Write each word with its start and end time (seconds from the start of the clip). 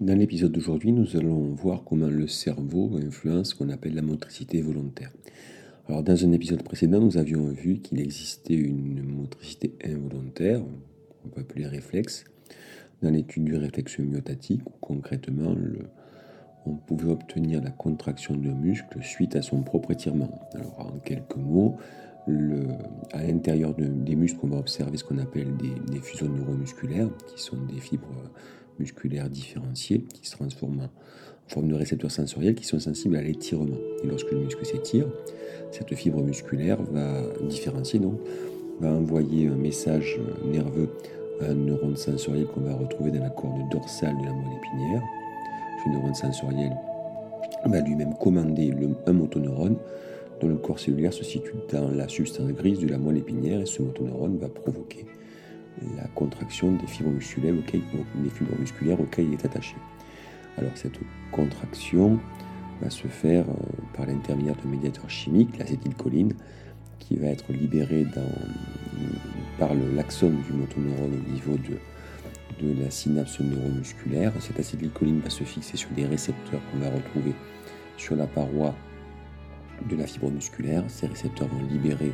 Dans 0.00 0.16
l'épisode 0.16 0.52
d'aujourd'hui, 0.52 0.92
nous 0.92 1.14
allons 1.14 1.52
voir 1.52 1.84
comment 1.84 2.08
le 2.08 2.26
cerveau 2.26 2.96
influence 2.96 3.50
ce 3.50 3.54
qu'on 3.54 3.68
appelle 3.68 3.94
la 3.94 4.00
motricité 4.00 4.62
volontaire. 4.62 5.12
Alors, 5.86 6.02
dans 6.02 6.24
un 6.24 6.32
épisode 6.32 6.62
précédent, 6.62 7.00
nous 7.00 7.18
avions 7.18 7.48
vu 7.48 7.80
qu'il 7.80 8.00
existait 8.00 8.54
une 8.54 9.02
motricité 9.02 9.74
involontaire, 9.84 10.62
on 11.26 11.28
peut 11.28 11.42
appeler 11.42 11.66
réflexe, 11.66 12.24
dans 13.02 13.10
l'étude 13.10 13.44
du 13.44 13.56
réflexe 13.56 13.98
myotatique, 13.98 14.62
où 14.70 14.72
concrètement, 14.80 15.54
on 16.64 16.76
pouvait 16.76 17.10
obtenir 17.10 17.62
la 17.62 17.70
contraction 17.70 18.34
d'un 18.34 18.54
muscle 18.54 19.02
suite 19.02 19.36
à 19.36 19.42
son 19.42 19.60
propre 19.60 19.90
étirement. 19.90 20.48
Alors, 20.54 20.78
en 20.78 20.98
quelques 21.00 21.36
mots, 21.36 21.76
à 23.12 23.22
l'intérieur 23.22 23.74
des 23.74 24.16
muscles, 24.16 24.40
on 24.44 24.48
va 24.48 24.56
observer 24.56 24.96
ce 24.96 25.04
qu'on 25.04 25.18
appelle 25.18 25.54
des, 25.58 25.74
des, 25.92 26.00
fuseaux 26.00 26.28
neuromusculaires, 26.28 27.10
qui 27.26 27.42
sont 27.42 27.58
des 27.70 27.80
fibres 27.80 28.30
musculaires 28.80 29.28
différenciées, 29.28 30.04
qui 30.12 30.28
se 30.28 30.36
transforment 30.36 30.88
en 31.46 31.48
forme 31.48 31.68
de 31.68 31.74
récepteurs 31.74 32.10
sensoriels 32.10 32.54
qui 32.54 32.64
sont 32.64 32.80
sensibles 32.80 33.16
à 33.16 33.22
l'étirement. 33.22 33.76
Et 34.02 34.06
lorsque 34.06 34.30
le 34.32 34.38
muscle 34.38 34.64
s'étire, 34.64 35.06
cette 35.70 35.94
fibre 35.94 36.22
musculaire 36.22 36.82
va 36.82 37.22
différencier, 37.48 38.00
donc 38.00 38.18
va 38.80 38.90
envoyer 38.90 39.46
un 39.46 39.56
message 39.56 40.18
nerveux 40.44 40.88
à 41.40 41.46
un 41.46 41.54
neurone 41.54 41.96
sensoriel 41.96 42.46
qu'on 42.46 42.60
va 42.60 42.74
retrouver 42.74 43.10
dans 43.10 43.22
la 43.22 43.30
corde 43.30 43.68
dorsale 43.70 44.16
de 44.18 44.24
la 44.24 44.32
moelle 44.32 44.56
épinière. 44.56 45.02
Ce 45.84 45.90
neurone 45.90 46.14
sensoriel 46.14 46.72
va 47.66 47.80
lui-même 47.80 48.14
commander 48.14 48.72
un 49.06 49.12
motoneurone 49.12 49.76
dont 50.40 50.48
le 50.48 50.56
corps 50.56 50.78
cellulaire 50.78 51.12
se 51.12 51.24
situe 51.24 51.54
dans 51.70 51.90
la 51.90 52.08
substance 52.08 52.50
grise 52.52 52.80
de 52.80 52.88
la 52.88 52.98
moelle 52.98 53.18
épinière 53.18 53.60
et 53.60 53.66
ce 53.66 53.82
motoneurone 53.82 54.38
va 54.38 54.48
provoquer 54.48 55.04
la 55.96 56.06
contraction 56.14 56.72
des 56.72 56.86
fibres 56.86 57.10
musculaires 57.10 57.54
auxquelles, 57.54 57.82
des 58.14 58.30
fibres 58.30 58.58
musculaires 58.58 58.98
il 59.18 59.32
est 59.32 59.44
attaché. 59.44 59.76
Alors 60.58 60.72
cette 60.74 60.98
contraction 61.32 62.18
va 62.80 62.90
se 62.90 63.08
faire 63.08 63.44
euh, 63.48 63.54
par 63.96 64.06
l'intermédiaire 64.06 64.56
d'un 64.56 64.70
médiateur 64.70 65.08
chimique, 65.08 65.56
l'acétylcholine, 65.58 66.34
qui 66.98 67.16
va 67.16 67.28
être 67.28 67.52
libéré 67.52 68.04
dans, 68.04 68.34
par 69.58 69.74
l'axone 69.74 70.42
du 70.42 70.52
motoneurone 70.52 71.14
au 71.14 71.30
niveau 71.30 71.56
de, 71.56 71.78
de 72.64 72.82
la 72.82 72.90
synapse 72.90 73.40
neuromusculaire. 73.40 74.32
Cette 74.40 74.60
acétylcholine 74.60 75.20
va 75.20 75.30
se 75.30 75.44
fixer 75.44 75.76
sur 75.76 75.90
des 75.90 76.06
récepteurs 76.06 76.60
qu'on 76.70 76.78
va 76.78 76.90
retrouver 76.90 77.34
sur 77.96 78.16
la 78.16 78.26
paroi 78.26 78.74
de 79.88 79.96
la 79.96 80.06
fibre 80.06 80.30
musculaire. 80.30 80.84
Ces 80.88 81.06
récepteurs 81.06 81.48
vont 81.48 81.66
libérer 81.68 82.12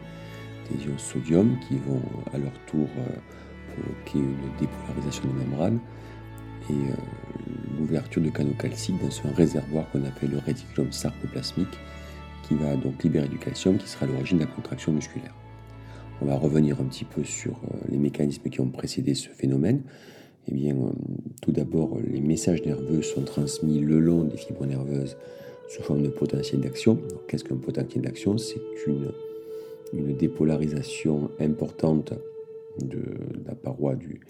des 0.70 0.84
ions 0.84 0.98
sodium 0.98 1.58
qui 1.68 1.76
vont 1.78 2.02
à 2.32 2.38
leur 2.38 2.52
tour 2.66 2.88
euh, 2.98 3.16
provoquer 3.76 4.18
une 4.18 4.36
dépolarisation 4.58 5.24
des 5.24 5.44
membranes 5.44 5.78
et 6.68 6.72
euh, 6.72 7.78
l'ouverture 7.78 8.22
de 8.22 8.30
canaux 8.30 8.54
calciques 8.58 9.00
dans 9.00 9.28
un 9.28 9.34
réservoir 9.34 9.88
qu'on 9.90 10.04
appelle 10.04 10.30
le 10.30 10.38
réticulum 10.38 10.90
sarcoplasmique 10.92 11.78
qui 12.46 12.54
va 12.54 12.76
donc 12.76 13.02
libérer 13.02 13.28
du 13.28 13.38
calcium 13.38 13.76
qui 13.76 13.88
sera 13.88 14.06
l'origine 14.06 14.38
de 14.38 14.44
la 14.44 14.50
contraction 14.50 14.92
musculaire. 14.92 15.34
On 16.22 16.26
va 16.26 16.36
revenir 16.36 16.80
un 16.80 16.84
petit 16.84 17.04
peu 17.04 17.24
sur 17.24 17.52
euh, 17.52 17.76
les 17.88 17.98
mécanismes 17.98 18.48
qui 18.48 18.60
ont 18.60 18.68
précédé 18.68 19.14
ce 19.14 19.28
phénomène. 19.28 19.82
Eh 20.48 20.54
bien, 20.54 20.76
tout 21.42 21.50
d'abord, 21.50 21.98
les 22.06 22.20
messages 22.20 22.64
nerveux 22.64 23.02
sont 23.02 23.22
transmis 23.22 23.80
le 23.80 23.98
long 23.98 24.22
des 24.22 24.36
fibres 24.36 24.64
nerveuses 24.64 25.16
sous 25.68 25.82
forme 25.82 26.02
de 26.02 26.08
potentiel 26.08 26.60
d'action. 26.60 27.00
Qu'est-ce 27.26 27.42
qu'un 27.42 27.56
potentiel 27.56 28.04
d'action? 28.04 28.38
C'est 28.38 28.60
une 29.92 30.16
dépolarisation 30.16 31.30
importante 31.40 32.12
de, 32.82 33.02
la 33.46 33.54
paroi 33.54 33.94
du, 33.94 34.20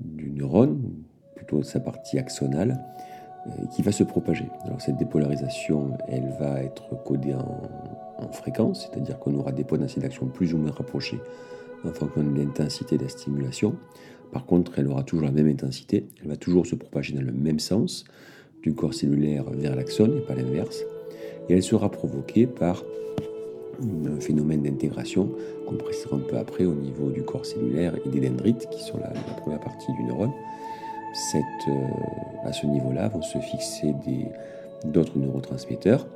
neurone, 0.00 0.80
plutôt 1.36 1.62
sa 1.62 1.80
partie 1.80 2.18
axonale, 2.18 2.80
euh, 3.46 3.66
qui 3.74 3.82
va 3.82 3.92
se 3.92 4.04
propager. 4.04 4.46
Alors 4.64 4.80
cette 4.80 4.96
dépolarisation, 4.96 5.96
elle 6.08 6.32
va 6.38 6.62
être 6.62 7.02
codée 7.04 7.34
en, 7.34 7.62
en 8.18 8.32
fréquence, 8.32 8.88
c'est-à-dire 8.90 9.18
qu'on 9.18 9.34
aura 9.34 9.52
des 9.52 9.64
potentiels 9.64 10.02
d'action 10.02 10.26
plus 10.26 10.54
ou 10.54 10.58
moins 10.58 10.70
rapprochés 10.70 11.20
en 11.84 11.92
fonction 11.92 12.22
de 12.22 12.36
l'intensité 12.36 12.96
de 12.96 13.02
la 13.02 13.08
stimulation. 13.08 13.76
Par 14.32 14.46
contre, 14.46 14.78
elle 14.78 14.88
aura 14.88 15.02
toujours 15.04 15.24
la 15.24 15.32
même 15.32 15.48
intensité, 15.48 16.06
elle 16.22 16.28
va 16.28 16.36
toujours 16.36 16.66
se 16.66 16.74
propager 16.74 17.14
dans 17.14 17.22
le 17.22 17.32
même 17.32 17.58
sens, 17.58 18.04
du 18.62 18.74
corps 18.74 18.94
cellulaire 18.94 19.44
vers 19.50 19.76
l'axone 19.76 20.16
et 20.16 20.20
pas 20.20 20.34
l'inverse. 20.34 20.84
Et 21.48 21.54
elle 21.54 21.62
sera 21.62 21.90
provoquée 21.90 22.46
par 22.46 22.82
un 23.82 24.20
phénomène 24.20 24.62
d'intégration 24.62 25.30
qu'on 25.66 25.76
précisera 25.76 26.16
un 26.16 26.20
peu 26.20 26.36
après 26.36 26.64
au 26.64 26.74
niveau 26.74 27.10
du 27.10 27.22
corps 27.22 27.46
cellulaire 27.46 27.94
et 28.04 28.08
des 28.08 28.28
dendrites 28.28 28.68
qui 28.70 28.82
sont 28.82 28.98
la, 28.98 29.08
première 29.40 29.60
partie 29.60 29.92
du 29.92 30.02
neurone. 30.04 30.32
Euh, 31.34 31.70
à 32.44 32.52
ce 32.52 32.66
niveau-là 32.66 33.08
vont 33.08 33.22
se 33.22 33.38
fixer 33.38 33.94
d'autres 34.84 35.16
neurotransmetteurs 35.16 36.06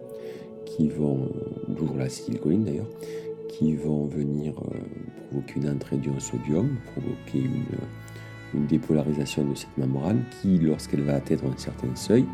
qui 0.64 0.88
vont, 0.88 1.28
toujours 1.76 1.96
la 1.96 2.04
l'acétylcholine 2.04 2.64
d'ailleurs, 2.64 2.88
qui 3.48 3.74
vont 3.74 4.06
venir 4.06 4.54
euh, 4.58 4.78
provoquer 5.30 5.54
une 5.56 5.68
entrée 5.68 5.96
d'ion 5.96 6.18
sodium, 6.18 6.76
provoquer 6.92 7.38
une, 7.38 7.78
une 8.54 8.66
dépolarisation 8.66 9.44
de 9.44 9.54
cette 9.54 9.76
membrane 9.78 10.22
qui, 10.40 10.58
lorsqu'elle 10.58 11.02
va 11.02 11.14
atteindre 11.14 11.44
un 11.46 11.56
certain 11.56 11.94
seuil, 11.94 12.24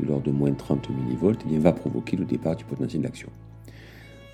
de 0.00 0.06
l'ordre 0.06 0.24
de 0.24 0.30
moins 0.30 0.52
30 0.52 0.90
millivolts, 0.90 1.38
eh 1.50 1.58
va 1.58 1.72
provoquer 1.72 2.16
le 2.16 2.24
départ 2.24 2.56
du 2.56 2.64
potentiel 2.64 3.02
d'action. 3.02 3.28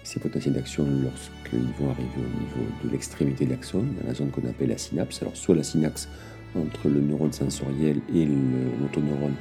Ces 0.02 0.18
potentiels 0.18 0.54
d'action, 0.54 0.86
lorsqu'ils 1.02 1.72
vont 1.78 1.90
arriver 1.90 2.08
au 2.16 2.40
niveau 2.40 2.70
de 2.84 2.90
l'extrémité 2.90 3.44
de 3.44 3.50
l'axone, 3.50 3.94
dans 4.00 4.08
la 4.08 4.14
zone 4.14 4.30
qu'on 4.30 4.48
appelle 4.48 4.70
la 4.70 4.78
synapse, 4.78 5.20
alors 5.22 5.36
soit 5.36 5.54
la 5.54 5.62
synapse 5.62 6.08
entre 6.56 6.88
le 6.88 7.00
neurone 7.00 7.32
sensoriel 7.32 8.00
et 8.14 8.24
le 8.24 8.34
motoneurone, 8.80 9.34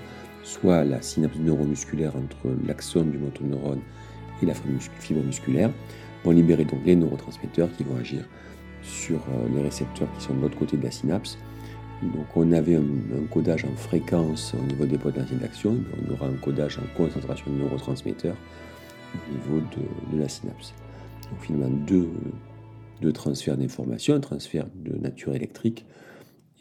soit 0.43 0.83
la 0.83 1.01
synapse 1.01 1.37
neuromusculaire 1.37 2.15
entre 2.15 2.53
l'axone 2.67 3.11
du 3.11 3.17
motoneurone 3.17 3.79
et 4.41 4.45
la 4.45 4.53
fibre 4.53 5.23
musculaire, 5.23 5.71
vont 6.23 6.31
libérer 6.31 6.65
donc 6.65 6.79
les 6.85 6.95
neurotransmetteurs 6.95 7.69
qui 7.77 7.83
vont 7.83 7.95
agir 7.95 8.25
sur 8.81 9.17
euh, 9.17 9.47
les 9.55 9.61
récepteurs 9.61 10.07
qui 10.17 10.25
sont 10.25 10.33
de 10.33 10.41
l'autre 10.41 10.57
côté 10.57 10.77
de 10.77 10.83
la 10.83 10.91
synapse. 10.91 11.37
Donc 12.01 12.25
on 12.35 12.51
avait 12.51 12.75
un, 12.75 12.83
codage 13.29 13.65
en 13.65 13.75
fréquence 13.75 14.53
au 14.53 14.63
niveau 14.63 14.85
des 14.85 14.97
potentiels 14.97 15.39
d'action, 15.39 15.77
on 15.97 16.13
aura 16.13 16.27
un 16.27 16.37
codage 16.37 16.79
en 16.79 16.97
concentration 16.97 17.51
de 17.51 17.57
neurotransmetteurs 17.57 18.37
au 19.15 19.31
niveau 19.31 19.65
de, 20.11 20.17
la 20.17 20.29
synapse. 20.29 20.73
Donc 21.29 21.41
finalement 21.41 21.69
deux, 21.87 23.11
transferts 23.13 23.57
d'informations, 23.57 24.15
un 24.15 24.19
transfert 24.19 24.67
de 24.75 24.97
nature 24.97 25.35
électrique 25.35 25.85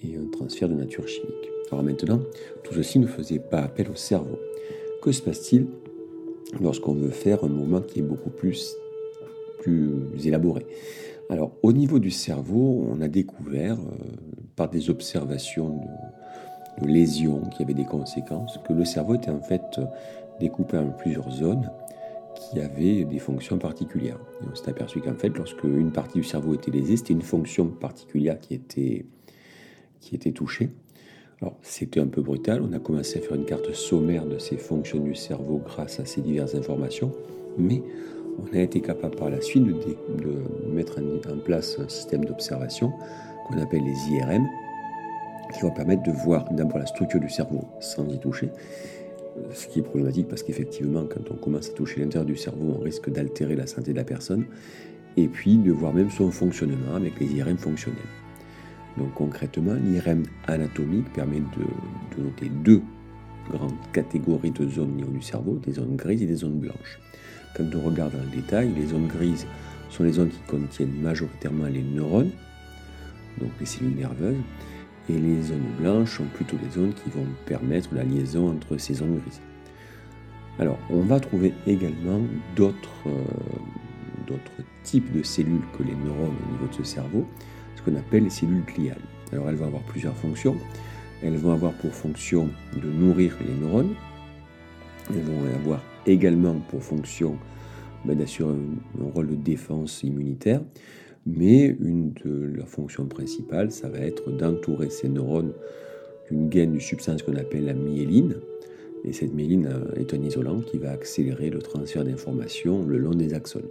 et 0.03 0.16
un 0.16 0.31
transfert 0.31 0.69
de 0.69 0.75
nature 0.75 1.06
chimique. 1.09 1.50
Alors 1.70 1.84
maintenant, 1.84 2.20
tout 2.64 2.75
ceci 2.75 2.98
ne 2.98 3.06
faisait 3.06 3.38
pas 3.38 3.60
appel 3.60 3.88
au 3.91 3.94
cerveau. 3.94 4.38
Que 5.03 5.12
se 5.12 5.22
passe-t-il 5.22 5.66
lorsqu'on 6.60 6.94
veut 6.94 7.10
faire 7.10 7.44
un 7.44 7.48
mouvement 7.48 7.81
qui 7.81 8.00
est 8.00 8.03
beaucoup 8.03 8.31
plus, 8.31 8.75
élaboré? 10.25 10.65
Alors, 11.30 11.53
au 11.62 11.75
niveau 11.75 11.98
du 11.98 12.10
cerveau, 12.10 12.86
on 12.91 13.03
a 13.03 13.09
découvert, 13.09 13.75
euh, 13.75 14.16
par 14.56 14.70
des 14.70 14.88
observations 14.88 15.78
de, 16.80 16.86
lésions 16.86 17.42
qui 17.50 17.62
avaient 17.62 17.75
des 17.75 17.84
conséquences, 17.84 18.59
que 18.66 18.72
le 18.72 18.84
cerveau 18.84 19.16
était 19.16 19.30
en 19.30 19.41
fait 19.41 19.80
découpé 20.41 20.78
en 20.78 20.91
plusieurs 20.91 21.28
zones 21.30 21.69
qui 22.38 22.60
avaient 22.60 23.04
des 23.04 23.19
fonctions 23.19 23.59
particulières. 23.59 24.19
On 24.50 24.54
s'est 24.54 24.71
aperçu 24.71 25.00
qu'en 25.00 25.15
fait, 25.15 25.37
lorsque 25.37 25.65
une 25.65 25.93
partie 25.93 26.19
du 26.19 26.25
cerveau 26.25 26.54
était 26.54 26.71
lésée, 26.71 26.97
c'était 26.97 27.12
une 27.12 27.22
fonction 27.22 27.66
particulière 27.66 28.38
qui 28.38 28.54
était, 28.54 29.06
qui 30.00 30.15
était 30.15 30.32
touchée. 30.32 30.71
Alors, 31.41 31.56
c'était 31.62 32.00
un 32.00 32.06
peu 32.06 32.22
brutal. 32.22 32.62
On 32.62 32.72
a 32.72 32.78
commencé 32.78 33.19
à 33.19 33.22
faire 33.22 33.34
une 33.34 33.44
carte 33.44 33.72
sommaire 33.72 34.27
de 34.27 34.38
ces 34.38 34.56
fonctions 34.56 34.98
du 34.98 35.15
cerveau 35.15 35.60
grâce 35.65 36.00
à 36.00 36.04
ces 36.04 36.21
diverses 36.21 36.54
informations, 36.54 37.12
mais 37.56 37.82
on 38.38 38.56
a 38.56 38.60
été 38.60 38.81
capable 38.81 39.16
par 39.16 39.31
la 39.31 39.41
suite 39.41 39.65
de, 39.65 40.72
mettre 40.72 41.00
en, 41.00 41.38
place 41.38 41.78
un 41.78 41.88
système 41.88 42.25
d'observation 42.25 42.93
qu'on 43.47 43.59
appelle 43.59 43.82
les 43.84 44.15
IRM, 44.15 44.47
qui 45.54 45.62
vont 45.62 45.71
permettre 45.71 46.03
de 46.03 46.12
voir 46.12 46.44
d'abord 46.53 46.78
la 46.78 46.87
structure 46.87 47.21
du 47.21 47.28
cerveau 47.28 47.65
sans 47.81 48.06
y 48.09 48.19
toucher, 48.19 48.51
ce 49.53 49.67
qui 49.67 49.81
est 49.81 49.83
problématique 49.83 50.29
parce 50.29 50.43
qu'effectivement, 50.43 51.05
quand 51.05 51.31
on 51.31 51.35
commence 51.35 51.71
à 51.71 51.73
toucher 51.73 52.01
l'intérieur 52.01 52.27
du 52.27 52.37
cerveau, 52.37 52.77
on 52.79 52.83
risque 52.83 53.11
d'altérer 53.11 53.57
la 53.57 53.67
santé 53.67 53.93
de 53.93 53.97
la 53.97 54.05
personne, 54.05 54.45
et 55.17 55.27
puis 55.27 55.57
de 55.57 55.73
voir 55.73 55.93
même 55.93 56.11
son 56.11 56.31
fonctionnement 56.31 56.95
avec 56.95 57.19
les 57.19 57.27
IRM 57.27 57.59
fonctionnels. 57.59 57.99
Donc 58.97 59.15
concrètement, 59.15 59.75
l'IRM 59.75 60.25
anatomique 60.47 61.13
permet 61.13 61.41
de, 61.41 62.23
noter 62.23 62.49
deux 62.49 62.83
grandes 63.51 63.73
catégories 63.93 64.51
de 64.51 64.69
zones 64.69 64.91
au 64.91 64.97
niveau 64.97 65.11
du 65.13 65.23
cerveau, 65.23 65.61
des 65.65 65.73
zones 65.73 65.97
grises 65.97 66.23
et 66.23 66.27
des 66.27 66.37
zones 66.37 66.59
blanches. 66.59 67.01
Quand 67.57 67.65
on 67.75 67.81
regarde 67.81 68.13
dans 68.13 68.23
le 68.23 68.37
détail, 68.37 68.71
les 68.77 68.87
zones 68.87 69.07
grises 69.07 69.47
sont 69.91 70.05
les 70.05 70.13
zones 70.13 70.29
qui 70.29 70.41
contiennent 70.47 71.01
majoritairement 71.01 71.67
les 71.67 71.83
neurones, 71.83 72.31
donc 73.41 73.51
les 73.59 73.67
cellules 73.67 73.97
nerveuses, 73.97 74.37
et 75.09 75.19
les 75.19 75.43
zones 75.43 75.71
blanches 75.78 76.19
sont 76.19 76.27
plutôt 76.34 76.57
les 76.63 76.71
zones 76.71 76.93
qui 76.93 77.10
vont 77.10 77.27
permettre 77.47 77.95
la 77.95 78.05
liaison 78.05 78.51
entre 78.51 78.77
ces 78.77 78.95
zones 78.95 79.19
grises. 79.19 79.41
Alors, 80.59 80.78
on 80.91 81.03
va 81.03 81.21
trouver 81.21 81.55
également 81.66 82.21
d'autres 82.57 83.07
euh, 83.07 84.34
types 84.83 85.13
de 85.13 85.22
cellules 85.22 85.63
que 85.77 85.83
les 85.83 85.95
neurones 85.95 86.34
au 86.49 86.53
niveau 86.53 86.66
de 86.71 86.75
ce 86.75 86.83
cerveau, 86.83 87.27
ce 87.77 87.83
qu'on 87.83 87.97
appelle 87.97 88.25
les 88.25 88.31
cellules 88.31 88.65
gliales. 88.65 89.01
Alors, 89.33 89.49
elles 89.49 89.57
vont 89.57 89.66
avoir 89.66 89.83
plusieurs 89.83 90.16
fonctions. 90.16 90.57
elles 91.22 91.37
vont 91.37 91.53
avoir 91.53 91.72
pour 91.75 91.93
fonction 91.93 92.49
de 92.75 92.89
nourrir 92.89 93.37
les 93.47 93.54
neurones. 93.54 93.95
Elles 95.11 95.22
vont 95.22 95.45
avoir 95.54 95.83
également 96.07 96.54
pour 96.69 96.83
fonction 96.83 97.37
ben, 98.04 98.16
d'assurer 98.16 98.51
un, 98.51 99.11
rôle 99.15 99.28
de 99.28 99.34
défense 99.37 100.03
immunitaire. 100.03 100.61
Mais 101.36 101.66
une 101.66 102.13
de 102.25 102.30
leurs 102.30 102.69
fonctions 102.69 103.07
principales, 103.07 103.71
ça 103.71 103.89
va 103.89 103.98
être 103.98 104.30
d'entourer 104.30 104.89
ces 104.89 105.09
neurones 105.09 105.53
d'une 106.30 106.48
gaine 106.48 106.72
de 106.72 106.78
substance 106.78 107.22
qu'on 107.22 107.36
appelle 107.36 107.66
la 107.66 107.75
myéline. 107.75 108.36
Et 109.04 109.13
cette 109.13 109.34
myéline 109.34 109.66
euh, 109.66 110.01
est 110.01 110.15
un 110.15 110.22
isolant 110.22 110.60
qui 110.60 110.78
va 110.78 110.91
accélérer 110.91 111.51
le 111.51 111.60
transfert 111.60 112.04
d'informations 112.04 112.83
le 112.83 112.98
long 112.98 113.15
des 113.15 113.34
axones. 113.34 113.69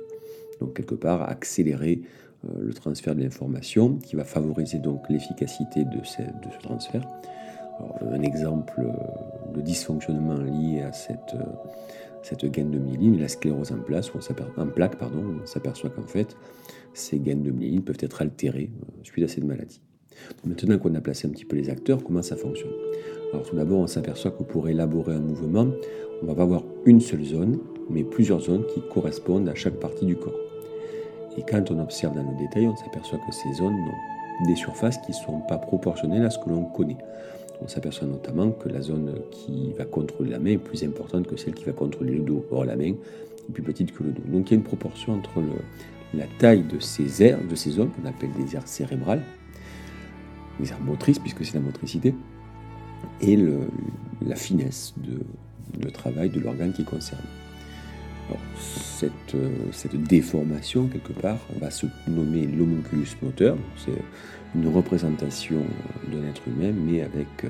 Donc 0.61 0.75
quelque 0.75 0.95
part 0.95 1.27
accélérer 1.27 2.01
euh, 2.45 2.61
le 2.61 2.73
transfert 2.73 3.15
de 3.15 3.21
l'information 3.21 3.95
qui 3.95 4.15
va 4.15 4.23
favoriser 4.23 4.77
donc 4.77 5.09
l'efficacité 5.09 5.83
de, 5.83 6.03
ce, 6.03 6.21
transfert. 6.61 7.07
un 8.01 8.21
exemple 8.21 8.83
de 9.55 9.61
dysfonctionnement 9.61 10.37
lié 10.37 10.81
à 10.81 10.93
cette, 10.93 11.33
euh, 11.33 11.43
cette 12.21 12.45
gaine 12.45 12.69
de 12.69 12.77
myéline, 12.77 13.19
la 13.19 13.27
sclérose 13.27 13.71
en, 13.71 13.79
place, 13.79 14.11
en 14.57 14.67
plaque, 14.67 14.97
pardon, 14.97 15.23
on 15.41 15.45
s'aperçoit 15.45 15.89
qu'en 15.89 16.07
fait, 16.07 16.35
ces 16.97 17.19
gaines 17.19 17.43
de 17.43 17.51
myéline 17.51 17.83
peuvent 17.83 17.97
être 17.99 18.21
altérées 18.21 18.69
suite 19.03 19.25
à 19.25 19.27
cette 19.27 19.43
maladie. 19.43 19.81
Maintenant 20.45 20.77
qu'on 20.79 20.95
a 20.95 21.01
placé 21.01 21.27
un 21.27 21.31
petit 21.31 21.45
peu 21.45 21.55
les 21.55 21.69
acteurs, 21.69 22.03
comment 22.03 22.23
ça 22.23 22.35
fonctionne? 22.35 22.71
Alors 23.31 23.45
tout 23.45 23.55
d'abord, 23.55 23.79
on 23.79 23.87
s'aperçoit 23.87 24.31
que 24.31 24.43
pour 24.43 24.67
élaborer 24.67 25.13
un 25.13 25.19
mouvement, 25.19 25.67
on 26.21 26.25
va 26.25 26.33
pas 26.33 26.43
avoir 26.43 26.63
une 26.85 26.99
seule 26.99 27.23
zone, 27.23 27.59
mais 27.89 28.03
plusieurs 28.03 28.39
zones 28.39 28.65
qui 28.73 28.81
correspondent 28.93 29.47
à 29.47 29.55
chaque 29.55 29.75
partie 29.75 30.05
du 30.05 30.15
corps. 30.15 30.39
Et 31.37 31.43
quand 31.47 31.69
on 31.69 31.79
observe 31.79 32.15
dans 32.15 32.23
le 32.23 32.37
détail, 32.37 32.67
on 32.67 32.75
s'aperçoit 32.75 33.19
que 33.19 33.33
ces 33.33 33.53
zones 33.53 33.75
ont 33.75 34.47
des 34.47 34.55
surfaces 34.55 34.97
qui 34.97 35.11
ne 35.11 35.17
sont 35.17 35.41
pas 35.47 35.57
proportionnelles 35.57 36.25
à 36.25 36.31
ce 36.31 36.39
que 36.39 36.49
l'on 36.49 36.63
connaît. 36.63 36.97
On 37.61 37.67
s'aperçoit 37.67 38.07
notamment 38.07 38.51
que 38.51 38.69
la 38.69 38.81
zone 38.81 39.13
qui 39.31 39.71
va 39.77 39.85
contrôler 39.85 40.31
la 40.31 40.39
main 40.39 40.51
est 40.51 40.57
plus 40.57 40.83
importante 40.83 41.27
que 41.27 41.37
celle 41.37 41.53
qui 41.53 41.65
va 41.65 41.73
contrôler 41.73 42.15
le 42.15 42.23
dos. 42.23 42.45
Or, 42.51 42.65
la 42.65 42.75
main 42.75 42.93
est 43.47 43.51
plus 43.51 43.63
petite 43.63 43.93
que 43.93 44.03
le 44.03 44.11
dos. 44.11 44.23
Donc 44.25 44.49
il 44.49 44.51
y 44.51 44.53
a 44.55 44.57
une 44.57 44.63
proportion 44.63 45.13
entre 45.13 45.41
la 46.13 46.25
taille 46.39 46.63
de 46.63 46.79
ces 46.79 47.23
aires, 47.23 47.39
de 47.43 47.55
ces 47.55 47.71
zones 47.71 47.89
qu'on 47.91 48.07
appelle 48.07 48.31
des 48.31 48.55
aires 48.55 48.67
cérébrales, 48.67 49.23
les 50.59 50.69
aires 50.69 50.81
motrices, 50.81 51.19
puisque 51.19 51.45
c'est 51.45 51.55
la 51.55 51.59
motricité, 51.59 52.13
et 53.21 53.37
la 54.25 54.35
finesse 54.35 54.93
de, 54.97 55.89
travail 55.89 56.29
de 56.29 56.39
l'organe 56.39 56.73
qui 56.73 56.83
concerne. 56.83 57.21
cette, 58.57 59.11
cette, 59.71 60.01
déformation, 60.03 60.87
quelque 60.87 61.13
part, 61.13 61.39
va 61.59 61.71
se 61.71 61.85
nommer 62.07 62.45
l'homunculus 62.45 63.15
moteur. 63.21 63.57
C'est 63.77 64.01
une 64.55 64.67
représentation 64.67 65.61
d'un 66.11 66.27
être 66.27 66.41
humain, 66.47 66.73
mais 66.73 67.01
avec 67.01 67.27
euh, 67.43 67.49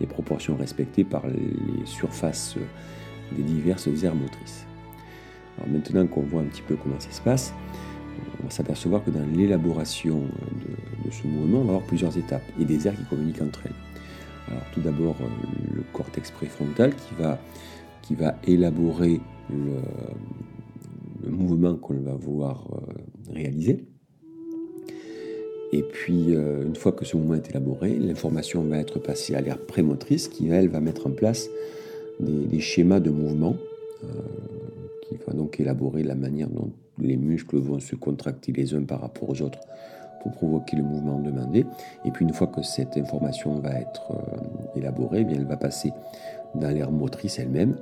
des 0.00 0.06
proportions 0.06 0.56
respectées 0.56 1.04
par 1.04 1.26
les 1.26 1.86
surfaces 1.86 2.56
des 3.32 3.42
diverses 3.42 3.88
aires 4.02 4.14
motrices. 4.14 4.67
Alors 5.58 5.68
maintenant 5.68 6.06
qu'on 6.06 6.22
voit 6.22 6.40
un 6.40 6.46
petit 6.46 6.62
peu 6.62 6.76
comment 6.76 6.98
ça 6.98 7.10
se 7.10 7.20
passe, 7.20 7.52
on 8.40 8.44
va 8.44 8.50
s'apercevoir 8.50 9.04
que 9.04 9.10
dans 9.10 9.24
l'élaboration 9.34 10.20
de, 11.04 11.10
ce 11.10 11.26
mouvement, 11.26 11.60
on 11.60 11.64
va 11.64 11.74
avoir 11.74 11.86
plusieurs 11.86 12.16
étapes 12.16 12.42
et 12.60 12.64
des 12.64 12.86
aires 12.86 12.96
qui 12.96 13.04
communiquent 13.04 13.42
entre 13.42 13.60
elles. 13.64 14.50
Alors 14.50 14.62
tout 14.72 14.80
d'abord 14.80 15.16
euh, 15.20 15.74
le 15.74 15.82
cortex 15.92 16.30
préfrontal 16.30 16.94
qui 16.94 17.14
va, 17.18 17.38
qui 18.02 18.14
va 18.14 18.36
élaborer 18.46 19.20
le, 19.50 21.30
mouvement 21.30 21.74
qu'on 21.74 21.94
va 21.94 22.14
vouloir 22.14 22.66
euh, 22.72 23.32
réaliser. 23.34 23.84
Et 25.72 25.82
puis, 25.82 26.34
euh, 26.34 26.64
une 26.64 26.76
fois 26.76 26.92
que 26.92 27.04
ce 27.04 27.16
mouvement 27.16 27.34
est 27.34 27.50
élaboré, 27.50 27.94
l'information 27.98 28.62
va 28.62 28.78
être 28.78 28.98
passée 28.98 29.34
à 29.34 29.42
l'aire 29.42 29.58
prémotrice 29.58 30.28
qui, 30.28 30.48
elle, 30.48 30.68
va 30.68 30.80
mettre 30.80 31.06
en 31.06 31.10
place 31.10 31.50
des, 32.20 32.60
schémas 32.60 33.00
de 33.00 33.10
mouvement, 33.10 33.56
qui 35.08 35.16
va 35.26 35.32
donc 35.32 35.58
élaborer 35.60 36.02
la 36.02 36.14
manière 36.14 36.48
dont 36.48 36.70
les 36.98 37.16
muscles 37.16 37.58
vont 37.58 37.80
se 37.80 37.94
contracter 37.94 38.52
les 38.52 38.74
uns 38.74 38.82
par 38.82 39.00
rapport 39.00 39.30
aux 39.30 39.42
autres 39.42 39.60
pour 40.22 40.32
provoquer 40.32 40.76
le 40.76 40.82
mouvement 40.82 41.18
demandé. 41.20 41.64
Et 42.04 42.10
puis 42.10 42.24
une 42.24 42.32
fois 42.32 42.48
que 42.48 42.62
cette 42.62 42.96
information 42.96 43.60
va 43.60 43.78
être 43.78 44.12
euh, 44.12 44.78
élaborée, 44.78 45.20
eh 45.20 45.24
bien, 45.24 45.36
elle 45.36 45.46
va 45.46 45.56
passer 45.56 45.92
dans 46.54 46.70
l'aire 46.70 46.90
motrice 46.90 47.38
elle-même, 47.38 47.76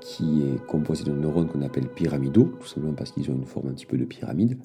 qui 0.00 0.42
est 0.42 0.66
composée 0.66 1.04
de 1.04 1.12
neurones 1.12 1.48
qu'on 1.48 1.62
appelle 1.62 1.88
pyramidaux, 1.88 2.52
tout 2.60 2.66
simplement 2.66 2.94
parce 2.94 3.10
qu'ils 3.10 3.30
ont 3.30 3.34
une 3.34 3.46
forme 3.46 3.68
un 3.68 3.72
petit 3.72 3.86
peu 3.86 3.98
de 3.98 4.04
pyramide, 4.04 4.56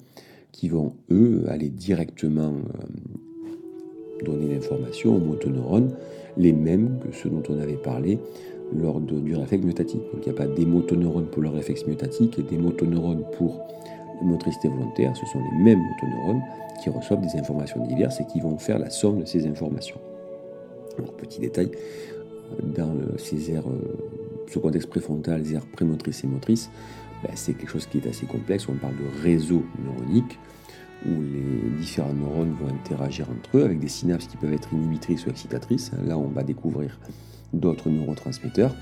qui 0.52 0.68
vont, 0.68 0.92
eux, 1.10 1.44
aller 1.48 1.70
directement 1.70 2.52
euh, 2.52 4.24
donner 4.24 4.54
l'information 4.54 5.16
aux 5.16 5.20
motoneurones, 5.20 5.94
les 6.36 6.52
mêmes 6.52 6.98
que 7.00 7.12
ceux 7.12 7.30
dont 7.30 7.42
on 7.48 7.58
avait 7.58 7.76
parlé 7.76 8.18
lors 8.76 9.00
du 9.00 9.34
réflexe 9.34 9.64
myotatique. 9.64 10.02
Donc 10.12 10.26
il 10.26 10.32
n'y 10.32 10.38
a 10.38 10.38
pas 10.38 10.46
des 10.46 10.66
motoneurones 10.66 11.26
pour 11.26 11.42
le 11.42 11.48
réflexe 11.48 11.86
myotatique 11.86 12.38
et 12.38 12.42
des 12.42 12.58
motoneurones 12.58 13.24
pour 13.36 13.60
la 14.20 14.26
motricité 14.26 14.68
volontaire. 14.68 15.16
Ce 15.16 15.26
sont 15.26 15.40
les 15.52 15.58
mêmes 15.58 15.80
motoneurones 15.80 16.42
qui 16.82 16.90
reçoivent 16.90 17.20
des 17.20 17.38
informations 17.38 17.84
diverses 17.86 18.20
et 18.20 18.26
qui 18.26 18.40
vont 18.40 18.58
faire 18.58 18.78
la 18.78 18.90
somme 18.90 19.20
de 19.20 19.24
ces 19.24 19.46
informations. 19.46 20.00
Alors, 20.98 21.12
petit 21.14 21.40
détail, 21.40 21.70
dans 22.62 22.94
ces 23.16 23.52
aires, 23.52 23.68
euh, 23.68 23.96
ce 24.48 24.58
contexte 24.58 24.88
préfrontal, 24.90 25.42
les 25.42 25.54
aires 25.54 25.66
prémotrices 25.66 26.24
et 26.24 26.26
motrices, 26.26 26.70
ben, 27.22 27.30
c'est 27.34 27.54
quelque 27.54 27.70
chose 27.70 27.86
qui 27.86 27.98
est 27.98 28.06
assez 28.06 28.26
complexe. 28.26 28.68
On 28.68 28.74
parle 28.74 28.94
de 28.94 29.22
réseau 29.22 29.62
neuronique 29.82 30.38
où 31.06 31.20
les 31.20 31.70
différents 31.80 32.12
neurones 32.12 32.54
vont 32.60 32.68
interagir 32.68 33.26
entre 33.30 33.58
eux 33.58 33.64
avec 33.64 33.78
des 33.78 33.88
synapses 33.88 34.26
qui 34.26 34.36
peuvent 34.36 34.52
être 34.52 34.72
inhibitrices 34.72 35.26
ou 35.26 35.30
excitatrices. 35.30 35.90
Là, 36.06 36.18
on 36.18 36.28
va 36.28 36.42
découvrir 36.42 36.98
d'autres 37.52 37.90
neurotransmetteurs, 37.90 38.74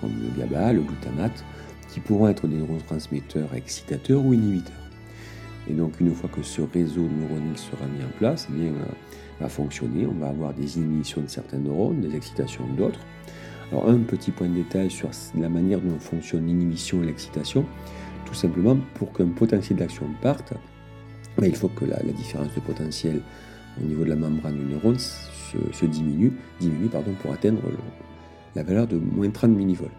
comme 0.00 0.12
le 0.20 0.40
GABA, 0.40 0.72
le 0.72 0.82
glutamate, 0.82 1.44
qui 1.92 2.00
pourront 2.00 2.28
être 2.28 2.46
des 2.46 2.56
neurotransmetteurs 2.56 3.54
excitateurs 3.54 4.24
ou 4.24 4.32
inhibiteurs. 4.32 4.74
Et 5.68 5.74
donc 5.74 6.00
une 6.00 6.14
fois 6.14 6.28
que 6.28 6.42
ce 6.42 6.62
réseau 6.62 7.02
neuronique 7.02 7.58
sera 7.58 7.86
mis 7.86 8.02
en 8.02 8.18
place, 8.18 8.48
eh 8.50 8.54
bien, 8.54 8.72
va 9.40 9.48
fonctionner, 9.48 10.06
on 10.06 10.14
va 10.14 10.28
avoir 10.28 10.54
des 10.54 10.78
inhibitions 10.78 11.20
de 11.20 11.28
certains 11.28 11.58
neurones, 11.58 12.00
des 12.00 12.16
excitations 12.16 12.66
d'autres. 12.76 13.00
Alors 13.70 13.88
un 13.88 13.98
petit 13.98 14.30
point 14.30 14.48
de 14.48 14.54
détail 14.54 14.90
sur 14.90 15.10
la 15.38 15.48
manière 15.48 15.80
dont 15.80 15.98
fonctionne 15.98 16.46
l'inhibition 16.46 17.02
et 17.02 17.06
l'excitation, 17.06 17.64
tout 18.26 18.34
simplement 18.34 18.76
pour 18.94 19.12
qu'un 19.12 19.28
potentiel 19.28 19.78
d'action 19.78 20.06
parte, 20.20 20.52
ben, 21.38 21.46
il 21.46 21.56
faut 21.56 21.68
que 21.68 21.84
la, 21.84 21.98
différence 22.12 22.54
de 22.54 22.60
potentiel 22.60 23.20
au 23.80 23.84
niveau 23.84 24.04
de 24.04 24.10
la 24.10 24.16
membrane 24.16 24.58
du 24.58 24.64
neurone 24.64 24.98
se, 24.98 25.86
diminue, 25.86 26.32
diminue 26.60 26.88
pardon, 26.88 27.12
pour 27.22 27.32
atteindre 27.32 27.60
la 28.54 28.62
valeur 28.62 28.86
de 28.86 28.96
moins 28.96 29.30
30 29.30 29.50
millivolts. 29.50 29.90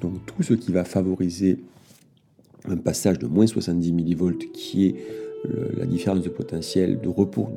Donc 0.00 0.24
tout 0.26 0.42
ce 0.42 0.54
qui 0.54 0.72
va 0.72 0.84
favoriser 0.84 1.60
un 2.68 2.76
passage 2.76 3.18
de 3.18 3.26
moins 3.26 3.46
70 3.46 3.92
millivolts 3.92 4.52
qui 4.52 4.86
est 4.86 4.94
la 5.76 5.86
différence 5.86 6.22
de 6.22 6.28
potentiel 6.28 7.00
de 7.00 7.08
repos 7.08 7.48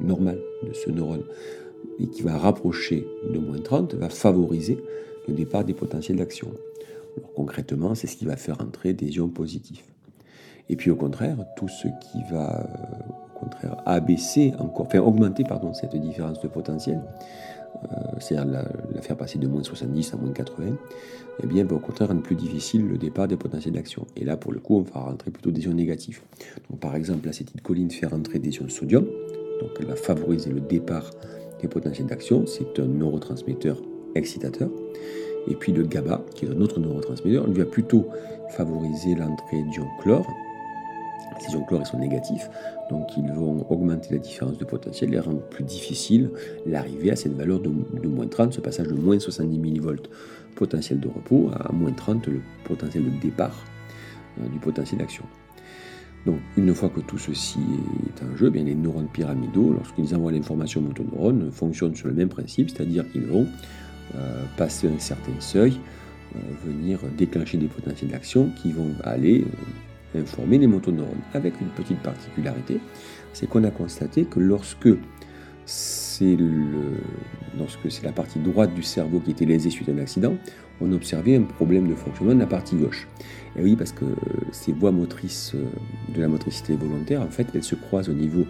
normal 0.00 0.38
de 0.66 0.72
ce 0.72 0.90
neurone 0.90 1.22
et 2.00 2.06
qui 2.08 2.22
va 2.22 2.36
rapprocher 2.36 3.06
de 3.32 3.38
moins 3.38 3.60
30 3.60 3.94
va 3.94 4.08
favoriser 4.08 4.78
le 5.28 5.34
départ 5.34 5.64
des 5.64 5.74
potentiels 5.74 6.16
d'action. 6.16 6.48
concrètement, 7.34 7.94
c'est 7.94 8.06
ce 8.06 8.16
qui 8.16 8.24
va 8.24 8.36
faire 8.36 8.60
entrer 8.60 8.92
des 8.92 9.16
ions 9.16 9.28
positifs. 9.28 9.84
Et 10.70 10.76
puis 10.76 10.90
au 10.90 10.96
contraire, 10.96 11.36
tout 11.56 11.68
ce 11.68 11.88
qui 12.00 12.22
va 12.30 12.60
euh, 12.60 13.34
au 13.34 13.40
contraire 13.40 13.82
abaisser 13.86 14.54
encore, 14.60 14.86
enfin 14.86 15.00
augmenter 15.00 15.42
pardon, 15.42 15.74
cette 15.74 15.96
différence 15.96 16.40
de 16.40 16.46
potentiel, 16.46 17.02
euh, 17.82 17.96
c'est-à-dire 18.20 18.64
la, 18.94 19.02
faire 19.02 19.16
passer 19.16 19.40
de 19.40 19.48
moins 19.48 19.64
70 19.64 20.14
à 20.14 20.16
moins 20.16 20.32
80, 20.32 20.76
eh 21.42 21.46
bien, 21.48 21.64
va 21.64 21.74
au 21.74 21.80
contraire 21.80 22.08
rendre 22.08 22.22
plus 22.22 22.36
difficile 22.36 22.86
le 22.86 22.98
départ 22.98 23.26
des 23.26 23.36
potentiels 23.36 23.74
d'action. 23.74 24.06
Et 24.16 24.24
là, 24.24 24.36
pour 24.36 24.52
le 24.52 24.60
coup, 24.60 24.76
on 24.76 24.82
va 24.82 25.00
rentrer 25.00 25.32
plutôt 25.32 25.50
des 25.50 25.62
ions 25.62 25.74
négatifs. 25.74 26.22
Donc, 26.70 26.78
par 26.78 26.94
exemple, 26.94 27.26
l'acétylcholine 27.26 27.90
fait 27.90 28.06
rentrer 28.06 28.38
des 28.38 28.54
ions 28.54 28.68
sodium, 28.68 29.04
donc 29.60 29.70
elle 29.80 29.86
va 29.86 29.96
favoriser 29.96 30.50
le 30.50 30.60
départ 30.60 31.10
des 31.60 31.66
potentiels 31.66 32.06
d'action. 32.06 32.46
C'est 32.46 32.78
un 32.78 32.86
neurotransmetteur 32.86 33.82
excitateur. 34.14 34.70
Et 35.48 35.56
puis 35.56 35.72
le 35.72 35.82
GABA, 35.82 36.22
qui 36.36 36.44
est 36.44 36.48
un 36.48 36.60
autre 36.60 36.78
neurotransmetteur, 36.78 37.46
lui 37.48 37.58
va 37.58 37.64
plutôt 37.64 38.06
favoriser 38.50 39.14
l'entrée 39.14 39.62
d'ions 39.72 39.88
chlore, 40.02 40.26
ces 41.40 41.52
ions 41.52 41.64
chlore 41.64 41.86
sont 41.86 41.98
négatifs, 41.98 42.48
donc 42.90 43.16
ils 43.16 43.30
vont 43.32 43.66
augmenter 43.70 44.08
la 44.12 44.18
différence 44.18 44.58
de 44.58 44.64
potentiel 44.64 45.14
et 45.14 45.20
rendre 45.20 45.40
plus 45.40 45.64
difficile 45.64 46.30
l'arrivée 46.66 47.10
à 47.10 47.16
cette 47.16 47.36
valeur 47.36 47.60
de, 47.60 47.70
moins 48.08 48.26
30, 48.26 48.52
ce 48.52 48.60
passage 48.60 48.88
de 48.88 48.94
moins 48.94 49.18
70 49.18 49.58
millivolts 49.58 50.08
potentiel 50.56 51.00
de 51.00 51.08
repos 51.08 51.50
à 51.54 51.72
moins 51.72 51.92
30 51.92 52.26
le 52.26 52.40
potentiel 52.64 53.04
de 53.04 53.20
départ 53.20 53.64
euh, 54.40 54.48
du 54.48 54.58
potentiel 54.58 55.00
d'action. 55.00 55.24
Donc 56.26 56.38
une 56.56 56.74
fois 56.74 56.90
que 56.90 57.00
tout 57.00 57.18
ceci 57.18 57.60
est 58.08 58.22
en 58.22 58.36
jeu, 58.36 58.48
eh 58.48 58.50
bien, 58.50 58.64
les 58.64 58.74
neurones 58.74 59.08
pyramidaux, 59.08 59.72
lorsqu'ils 59.72 60.14
envoient 60.14 60.32
l'information 60.32 60.80
aux 60.80 60.84
motoneurones, 60.84 61.50
fonctionnent 61.50 61.94
sur 61.94 62.08
le 62.08 62.14
même 62.14 62.28
principe, 62.28 62.68
c'est-à-dire 62.70 63.10
qu'ils 63.10 63.24
vont 63.24 63.46
euh, 64.16 64.44
passer 64.58 64.88
un 64.88 64.98
certain 64.98 65.32
seuil, 65.38 65.78
euh, 66.36 66.38
venir 66.66 66.98
déclencher 67.16 67.56
des 67.56 67.68
potentiels 67.68 68.10
d'action 68.10 68.50
qui 68.60 68.72
vont 68.72 68.90
aller 69.02 69.46
informer 70.14 70.58
les 70.58 70.66
motoneurones. 70.66 71.20
Avec 71.34 71.60
une 71.60 71.68
petite 71.68 72.00
particularité, 72.00 72.80
c'est 73.32 73.48
qu'on 73.48 73.64
a 73.64 73.70
constaté 73.70 74.24
que 74.24 74.40
lorsque 74.40 74.88
c'est 75.66 76.36
la 78.02 78.12
partie 78.12 78.38
droite 78.38 78.74
du 78.74 78.82
cerveau 78.82 79.20
qui 79.20 79.30
était 79.30 79.44
lésée 79.44 79.70
suite 79.70 79.88
à 79.88 79.92
un 79.92 79.98
accident, 79.98 80.34
on 80.80 80.92
observait 80.92 81.36
un 81.36 81.42
problème 81.42 81.88
de 81.88 81.94
fonctionnement 81.94 82.34
de 82.34 82.40
la 82.40 82.46
partie 82.46 82.76
gauche. 82.76 83.06
Et 83.56 83.62
oui, 83.62 83.76
parce 83.76 83.92
que 83.92 84.04
ces 84.52 84.72
voies 84.72 84.92
motrices 84.92 85.52
euh, 85.54 85.64
de 86.14 86.20
la 86.20 86.28
motricité 86.28 86.74
volontaire, 86.74 87.20
en 87.22 87.30
fait, 87.30 87.46
elles 87.54 87.64
se 87.64 87.74
croisent 87.74 88.08
au 88.08 88.14
niveau 88.14 88.44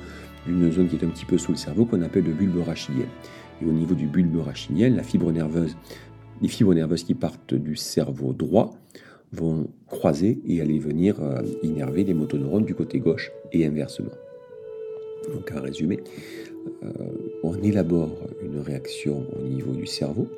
d'une 0.46 0.70
zone 0.70 0.88
qui 0.88 0.96
est 0.96 1.04
un 1.04 1.08
petit 1.08 1.24
peu 1.24 1.38
sous 1.38 1.52
le 1.52 1.56
cerveau 1.56 1.84
qu'on 1.84 2.02
appelle 2.02 2.24
le 2.24 2.32
bulbe 2.32 2.62
rachidien. 2.64 3.06
Et 3.62 3.66
au 3.66 3.72
niveau 3.72 3.94
du 3.94 4.06
bulbe 4.06 4.40
rachidien, 4.40 4.88
la 4.90 5.02
fibre 5.02 5.32
nerveuse, 5.32 5.76
les 6.40 6.48
fibres 6.48 6.74
nerveuses 6.74 7.04
qui 7.04 7.14
partent 7.14 7.54
du 7.54 7.76
cerveau 7.76 8.32
droit 8.32 8.70
vont 9.32 9.68
croiser 9.86 10.40
et 10.46 10.60
aller 10.60 10.78
venir 10.78 11.22
euh, 11.22 11.42
innerver 11.62 12.04
les 12.04 12.14
motoneurones 12.14 12.64
du 12.64 12.74
côté 12.74 12.98
gauche 12.98 13.30
et 13.52 13.64
inversement. 13.66 14.10
Donc, 15.32 15.52
en 15.56 15.60
résumé, 15.60 16.00
euh, 16.82 16.88
on 17.42 17.54
élabore 17.62 18.16
une 18.42 18.58
réaction 18.58 19.24
au 19.38 19.46
niveau 19.46 19.72
du 19.72 19.86
cerveau 19.86 20.28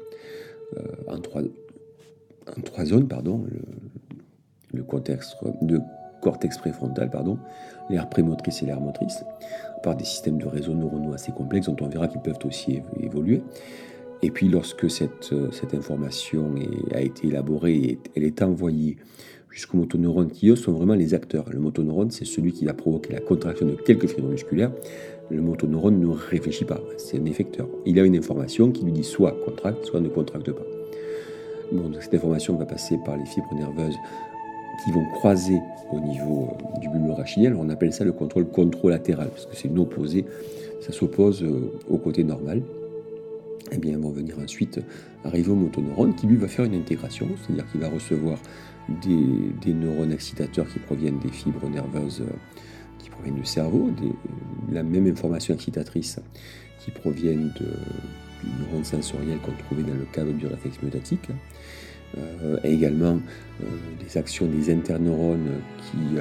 en 1.06 1.18
trois, 1.18 1.42
en 1.42 2.61
trois 2.62 2.87
zones, 2.87 3.06
pardon, 3.06 3.44
le, 4.72 4.82
cortex 6.22 6.56
préfrontal, 6.56 7.11
pardon, 7.11 7.38
l'air 7.90 8.08
prémotrice 8.08 8.62
et 8.62 8.66
l'air 8.66 8.80
motrice, 8.80 9.22
par 9.82 9.96
des 9.96 10.04
systèmes 10.04 10.38
de 10.38 10.46
réseaux 10.46 10.72
neuronaux 10.75 11.12
assez 11.12 11.32
complexes 11.32 11.66
dont 11.66 11.76
on 11.80 11.88
verra 11.88 12.08
qu'ils 12.08 12.22
peuvent 12.22 12.38
aussi 12.44 12.80
évoluer. 13.00 13.42
Et 14.22 14.30
puis 14.30 14.48
lorsque 14.48 14.90
cette, 14.90 15.34
cette 15.50 15.74
information 15.74 16.54
a 16.94 17.00
été 17.00 17.26
élaborée 17.26 17.98
elle 18.14 18.24
est 18.24 18.40
envoyée 18.42 18.96
jusqu'aux 19.50 19.76
motoneurones 19.76 20.30
qui 20.30 20.48
eux 20.48 20.56
sont 20.56 20.72
vraiment 20.72 20.94
les 20.94 21.12
acteurs. 21.12 21.44
Le 21.50 21.58
motoneurone, 21.58 22.10
c'est 22.10 22.24
celui 22.24 22.52
qui 22.52 22.64
va 22.64 22.72
provoquer 22.72 23.12
la 23.12 23.20
contraction 23.20 23.66
de 23.66 23.74
quelques 23.74 24.06
fibres 24.06 24.28
musculaires. 24.28 24.72
Le 25.30 25.42
motoneurone 25.42 25.98
ne 25.98 26.06
réfléchit 26.06 26.64
pas, 26.64 26.80
c'est 26.98 27.18
un 27.18 27.24
effecteur. 27.24 27.68
Il 27.84 27.98
a 27.98 28.04
une 28.04 28.16
information 28.16 28.70
qui 28.70 28.84
lui 28.84 28.92
dit 28.92 29.04
soit 29.04 29.36
contracte, 29.44 29.84
soit 29.86 30.00
ne 30.00 30.08
contracte 30.08 30.50
pas 30.52 30.64
cette 32.00 32.14
information 32.14 32.56
va 32.56 32.66
passer 32.66 32.98
par 33.04 33.16
les 33.16 33.24
fibres 33.24 33.54
nerveuses 33.54 33.96
qui 34.84 34.92
vont 34.92 35.04
croiser 35.14 35.60
au 35.92 36.00
niveau 36.00 36.48
euh, 36.50 36.78
du 36.80 36.88
bulbe 36.88 37.10
rachidien. 37.10 37.54
On 37.58 37.68
appelle 37.68 37.92
ça 37.92 38.04
le 38.04 38.12
contrôle 38.12 38.46
controlatéral, 38.46 39.28
parce 39.28 39.46
que 39.46 39.54
c'est 39.54 39.68
une 39.68 39.78
opposée, 39.78 40.24
ça 40.80 40.92
s'oppose 40.92 41.42
euh, 41.42 41.72
au 41.88 41.98
côté 41.98 42.24
normal. 42.24 42.62
Eh 43.74 43.78
bien, 43.78 43.98
vont 43.98 44.10
venir 44.10 44.38
ensuite 44.38 44.80
arriver 45.24 45.50
au 45.50 45.54
motoneurone 45.54 46.14
qui 46.14 46.26
lui 46.26 46.36
va 46.36 46.46
faire 46.46 46.66
une 46.66 46.74
intégration, 46.74 47.28
c'est-à-dire 47.40 47.66
qu'il 47.70 47.80
va 47.80 47.88
recevoir 47.88 48.38
des, 49.02 49.72
neurones 49.72 50.12
excitateurs 50.12 50.68
qui 50.68 50.78
proviennent 50.78 51.18
des 51.20 51.30
fibres 51.30 51.68
nerveuses 51.70 52.20
euh, 52.20 52.32
qui 52.98 53.08
proviennent 53.08 53.36
du 53.36 53.46
cerveau, 53.46 53.90
la 54.70 54.82
même 54.82 55.06
information 55.06 55.54
excitatrice 55.54 56.20
qui 56.84 56.90
proviennent 56.90 57.52
de, 57.58 57.66
du 58.44 58.62
neurone 58.62 58.84
sensoriel 58.84 59.38
qu'on 59.38 59.52
trouvait 59.52 59.84
dans 59.84 59.94
le 59.94 60.06
cadre 60.12 60.32
du 60.32 60.46
réflexe 60.46 60.82
myotatique, 60.82 61.28
euh, 62.18 62.58
et 62.64 62.74
également 62.74 63.18
euh, 63.62 63.66
des 64.04 64.18
actions 64.18 64.46
des 64.46 64.70
interneurones 64.70 65.48
qui 65.78 66.18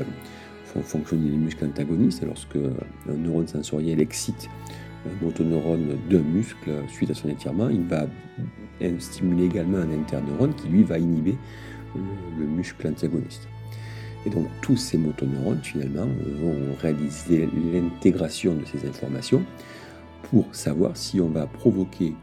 font 0.65 0.81
fonctionner 0.81 1.31
les 1.31 1.38
muscles 1.38 1.65
antagonistes. 1.65 2.24
Lorsque 2.25 2.55
un 2.55 3.13
neurone 3.13 3.48
sensoriel 3.48 4.00
excite 4.00 4.48
motoneurone 5.22 5.98
d'un 6.10 6.22
muscle 6.22 6.72
suite 6.88 7.12
à 7.12 7.13
son 7.13 7.29
étirement, 7.29 7.70
il 7.70 7.84
va 7.84 8.08
stimuler 9.00 9.46
également 9.46 9.77
un 9.77 9.91
interneurone 9.91 10.53
qui 10.55 10.67
lui 10.67 10.84
va 10.84 10.98
inhiber 10.98 11.38
le, 11.96 12.46
muscle 12.46 12.88
antagoniste. 12.88 13.48
Et 14.25 14.29
donc 14.29 14.48
tous 14.62 14.77
ces 14.77 14.98
motoneurones 14.98 15.62
finalement 15.63 16.05
vont 16.05 16.75
réaliser 16.79 17.48
l'intégration 17.74 18.55
de 18.55 18.65
ces 18.65 18.88
informations 18.88 19.43
pour 20.24 20.53
savoir 20.53 20.96
si 20.96 21.20
on 21.20 21.29
va 21.29 21.48
provoquer 21.48 22.13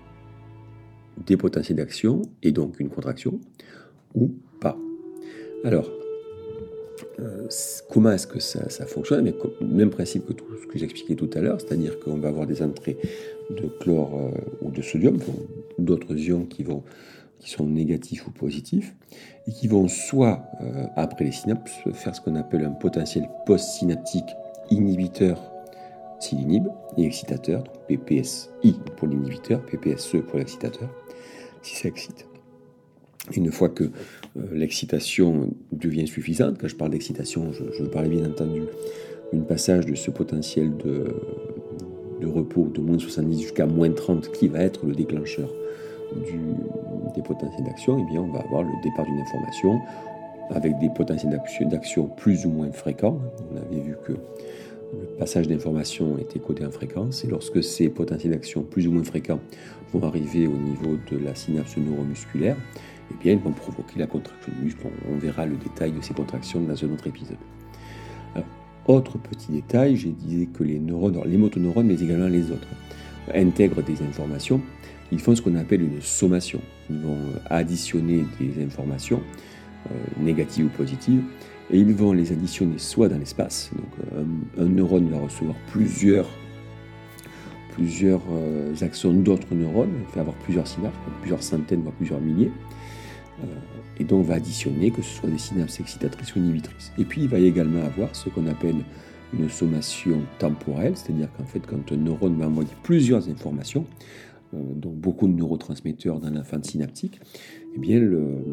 des 1.27 1.37
potentiels 1.37 1.79
d'action 1.79 2.23
et 2.43 2.53
donc 2.53 2.79
une 2.79 2.89
contraction 2.89 3.41
ou 4.15 4.33
pas. 4.61 4.77
Alors, 5.65 5.91
comment 7.91 8.11
est-ce 8.11 8.27
que 8.27 8.41
ça, 8.41 8.87
fonctionne 8.87 9.25
Mais 9.25 9.35
Même 9.61 9.91
principe 9.91 10.27
que 10.27 10.33
tout 10.33 10.45
ce 10.61 10.67
que 10.67 10.79
j'expliquais 10.79 11.15
tout 11.15 11.31
à 11.35 11.41
l'heure, 11.41 11.61
c'est-à-dire 11.61 11.99
qu'on 12.01 12.19
va 12.19 12.29
avoir 12.29 12.47
des 12.47 12.63
entrées 12.63 12.99
de 13.51 13.69
chlore 13.81 14.15
euh, 14.15 14.31
ou 14.63 14.71
de 14.71 14.83
sodium, 14.83 15.19
d'autres 15.79 16.15
ions 16.17 16.45
qui, 16.45 16.63
vont, 16.63 16.83
qui 17.39 17.51
sont 17.51 17.67
négatifs 17.67 18.27
ou 18.27 18.31
positifs, 18.31 18.95
et 19.47 19.53
qui 19.53 19.69
vont 19.69 19.89
soit, 19.89 20.43
euh, 20.61 20.87
après 20.97 21.25
les 21.25 21.33
synapses, 21.33 21.79
faire 21.95 22.15
ce 22.15 22.21
qu'on 22.21 22.35
appelle 22.35 22.65
un 22.65 22.73
potentiel 22.73 23.29
post-synaptique 23.47 24.29
inhibiteur 24.71 25.41
s'il 26.21 26.41
inhibe, 26.41 26.69
et 26.97 27.05
excitateur, 27.05 27.65
PPSI 27.87 28.79
pour 28.97 29.09
l'inhibiteur, 29.09 29.65
PPSE 29.65 30.17
pour 30.27 30.39
l'excitateur, 30.39 30.89
si 31.63 31.77
ça 31.77 31.89
excite. 31.89 32.27
Une 33.37 33.53
fois 33.53 33.69
que 33.69 33.91
l'excitation 34.53 35.51
devient 35.73 36.07
suffisante, 36.07 36.59
quand 36.61 36.69
je 36.69 36.77
parle 36.77 36.91
d'excitation, 36.91 37.53
je, 37.53 37.65
je, 37.73 37.83
veux 37.83 37.91
parler 37.91 38.09
bien 38.09 38.29
entendu 38.29 38.63
d'une 39.33 39.45
passage 39.45 39.87
de 39.87 39.95
ce 39.95 40.11
potentiel 40.11 40.77
de, 40.77 41.15
repos 42.27 42.71
de 42.75 42.81
moins 42.81 42.99
70 42.99 43.41
jusqu'à 43.41 43.67
moins 43.67 43.91
30 43.91 44.33
qui 44.33 44.49
va 44.49 44.61
être 44.61 44.87
le 44.87 44.95
déclencheur 44.95 45.53
des 47.15 47.23
potentiels 47.23 47.65
d'action, 47.65 47.99
et 47.99 48.03
eh 48.03 48.11
bien 48.11 48.23
on 48.23 48.33
va 48.33 48.41
avoir 48.41 48.63
le 48.63 48.73
départ 48.83 49.05
d'une 49.05 49.21
information 49.21 49.81
avec 50.51 50.79
des 50.79 50.89
potentiels 50.89 51.33
d'action 51.69 52.07
plus 52.07 52.47
ou 52.47 52.51
moins 52.51 52.73
fréquents. 52.73 53.21
On 53.53 53.57
avait 53.57 53.81
vu 53.81 53.95
que 54.07 54.13
le 54.13 55.07
passage 55.19 55.49
d'informations 55.49 56.17
était 56.19 56.39
codé 56.39 56.65
en 56.65 56.71
fréquence. 56.71 57.25
Et 57.25 57.29
lorsque 57.29 57.63
ces 57.63 57.89
potentiels 57.89 58.33
d'action 58.33 58.63
plus 58.63 58.89
ou 58.89 58.93
moins 58.93 59.05
fréquents 59.05 59.41
vont 59.93 60.03
arriver 60.07 60.47
au 60.47 60.57
niveau 60.57 60.99
de 61.11 61.19
la 61.19 61.35
synapse 61.35 61.77
neuromusculaire, 61.77 62.57
eh 63.11 63.15
bien, 63.23 63.33
ils 63.33 63.39
vont 63.39 63.53
provoquer 63.53 63.99
la 63.99 64.07
contraction 64.07 64.53
du 64.57 64.65
muscle. 64.65 64.87
On, 65.11 65.17
verra 65.17 65.47
le 65.47 65.57
détail 65.57 65.93
de 65.93 66.01
ces 66.01 66.15
contractions 66.15 66.61
dans 66.61 66.85
un 66.85 66.91
autre 66.91 67.07
épisode. 67.07 67.37
autre 68.87 69.19
petit 69.19 69.53
détail, 69.53 69.97
j'ai 69.97 70.11
dit 70.11 70.49
que 70.53 70.65
les 70.65 70.79
neurones, 70.79 71.21
les 71.27 71.37
motoneurones, 71.37 71.87
mais 71.87 72.01
également 72.01 72.29
les 72.29 72.51
autres, 72.51 72.69
intègrent 73.35 73.83
des 73.83 74.01
informations. 74.03 74.61
Ils 75.13 75.21
font 75.21 75.35
ce 75.35 75.43
qu'on 75.43 75.57
appelle 75.57 75.83
une 75.83 76.01
sommation. 76.01 76.61
Ils 76.91 76.99
vont 76.99 77.19
additionner 77.49 78.25
des 78.41 78.63
informations, 78.63 79.23
euh, 79.91 79.95
négatives 80.23 80.67
ou 80.67 80.69
positives, 80.71 81.23
et 81.71 81.79
ils 81.79 81.95
vont 81.95 82.13
les 82.13 82.33
additionner 82.33 82.79
soit 82.79 83.09
dans 83.09 83.19
l'espace, 83.19 83.71
donc 83.75 84.27
un, 84.59 84.65
neurone 84.65 85.09
va 85.11 85.19
recevoir 85.19 85.57
plusieurs, 85.71 86.27
plusieurs 87.75 88.23
euh, 88.33 88.75
actions 88.81 89.13
d'autres 89.13 89.55
neurones, 89.55 89.93
il 90.09 90.15
va 90.15 90.23
avoir 90.23 90.37
plusieurs 90.37 90.67
synapses, 90.67 90.97
plusieurs 91.21 91.43
centaines, 91.43 91.83
voire 91.83 91.95
plusieurs 91.95 92.21
milliers, 92.21 92.51
euh, 92.51 92.78
et 93.99 94.05
donc 94.05 94.27
va 94.27 94.35
additionner 94.35 94.91
que 94.91 95.03
ce 95.03 95.21
soit 95.21 95.29
des 95.29 95.39
synapses 95.39 95.81
excitatrices 95.81 96.35
ou 96.35 96.39
inhibitrices. 96.39 96.93
Et 96.99 97.05
puis 97.05 97.23
il 97.23 97.29
va 97.29 97.39
également 97.39 97.83
avoir 97.83 98.15
ce 98.15 98.29
qu'on 98.29 98.47
appelle 98.47 98.77
une 99.39 99.49
sommation 99.49 100.23
temporelle, 100.39 100.97
c'est-à-dire 100.97 101.29
qu'en 101.37 101.45
fait 101.45 101.61
quand 101.61 101.93
un 101.93 101.97
neurone 101.97 102.39
va 102.39 102.47
envoyer 102.47 102.71
plusieurs 102.83 103.29
informations, 103.29 103.85
euh, 104.55 104.59
donc 104.75 104.95
beaucoup 104.95 105.29
de 105.29 105.35
neurotransmetteurs 105.35 106.21
dans 106.21 106.31
la 106.31 106.43
fin 106.43 106.63
synaptique, 106.63 107.21
eh 107.75 107.79
bien, 107.79 108.01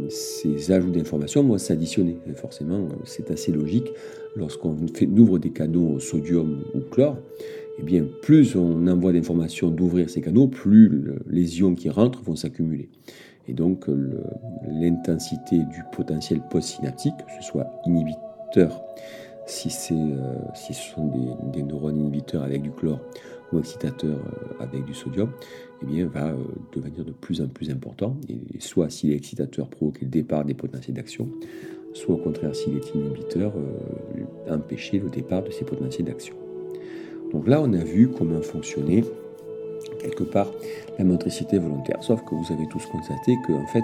ces 0.09 0.71
ajouts 0.71 0.91
d'informations 0.91 1.43
vont 1.43 1.57
s'additionner. 1.57 2.17
Forcément, 2.35 2.89
c'est 3.05 3.31
assez 3.31 3.51
logique. 3.51 3.87
Lorsqu'on 4.35 4.75
ouvre 5.17 5.39
des 5.39 5.51
canaux 5.51 5.93
au 5.95 5.99
sodium 5.99 6.63
ou 6.73 6.81
chlore, 6.91 7.17
eh 7.79 7.83
bien, 7.83 8.05
plus 8.21 8.55
on 8.55 8.87
envoie 8.87 9.13
d'informations 9.13 9.69
d'ouvrir 9.69 10.09
ces 10.09 10.21
canaux, 10.21 10.47
plus 10.47 10.91
les 11.27 11.59
ions 11.59 11.75
qui 11.75 11.89
rentrent 11.89 12.21
vont 12.21 12.35
s'accumuler. 12.35 12.89
Et 13.47 13.53
donc, 13.53 13.85
l'intensité 14.67 15.59
du 15.59 15.83
potentiel 15.91 16.41
post-synaptique, 16.49 17.15
que 17.17 17.31
ce 17.39 17.47
soit 17.47 17.67
inhibiteur, 17.85 18.81
si, 19.45 19.69
euh, 19.91 20.33
si 20.55 20.73
ce 20.73 20.81
sont 20.93 21.11
des, 21.53 21.61
neurones 21.61 21.97
inhibiteurs 21.97 22.43
avec 22.43 22.63
du 22.63 22.71
chlore, 22.71 22.99
ou 23.51 23.59
excitateur 23.59 24.17
euh, 24.17 24.63
avec 24.63 24.85
du 24.85 24.93
sodium, 24.93 25.29
eh 25.81 25.85
bien, 25.85 26.07
va 26.07 26.29
euh, 26.29 26.37
devenir 26.73 27.05
de 27.05 27.11
plus 27.11 27.41
en 27.41 27.47
plus 27.47 27.69
important. 27.69 28.17
Et 28.29 28.59
soit 28.59 28.89
si 28.89 29.07
l'excitateur 29.07 29.67
provoque 29.69 30.01
le 30.01 30.07
départ 30.07 30.45
des 30.45 30.53
potentiels 30.53 30.95
d'action, 30.95 31.29
soit 31.93 32.15
au 32.15 32.17
contraire 32.17 32.55
s'il 32.55 32.75
est 32.77 32.93
inhibiteur, 32.93 33.53
euh, 33.55 34.53
empêcher 34.53 34.99
le 34.99 35.09
départ 35.09 35.43
de 35.43 35.51
ces 35.51 35.65
potentiels 35.65 36.07
d'action. 36.07 36.35
Donc 37.31 37.47
là, 37.47 37.61
on 37.61 37.73
a 37.73 37.83
vu 37.83 38.09
comment 38.09 38.41
fonctionnait 38.41 39.03
quelque 40.05 40.23
part 40.23 40.51
la 40.97 41.03
motricité 41.03 41.57
volontaire. 41.57 41.97
Sauf 42.01 42.23
que 42.23 42.35
vous 42.35 42.53
avez 42.53 42.67
tous 42.67 42.85
constaté 42.85 43.35
qu'en 43.45 43.67
fait, 43.67 43.83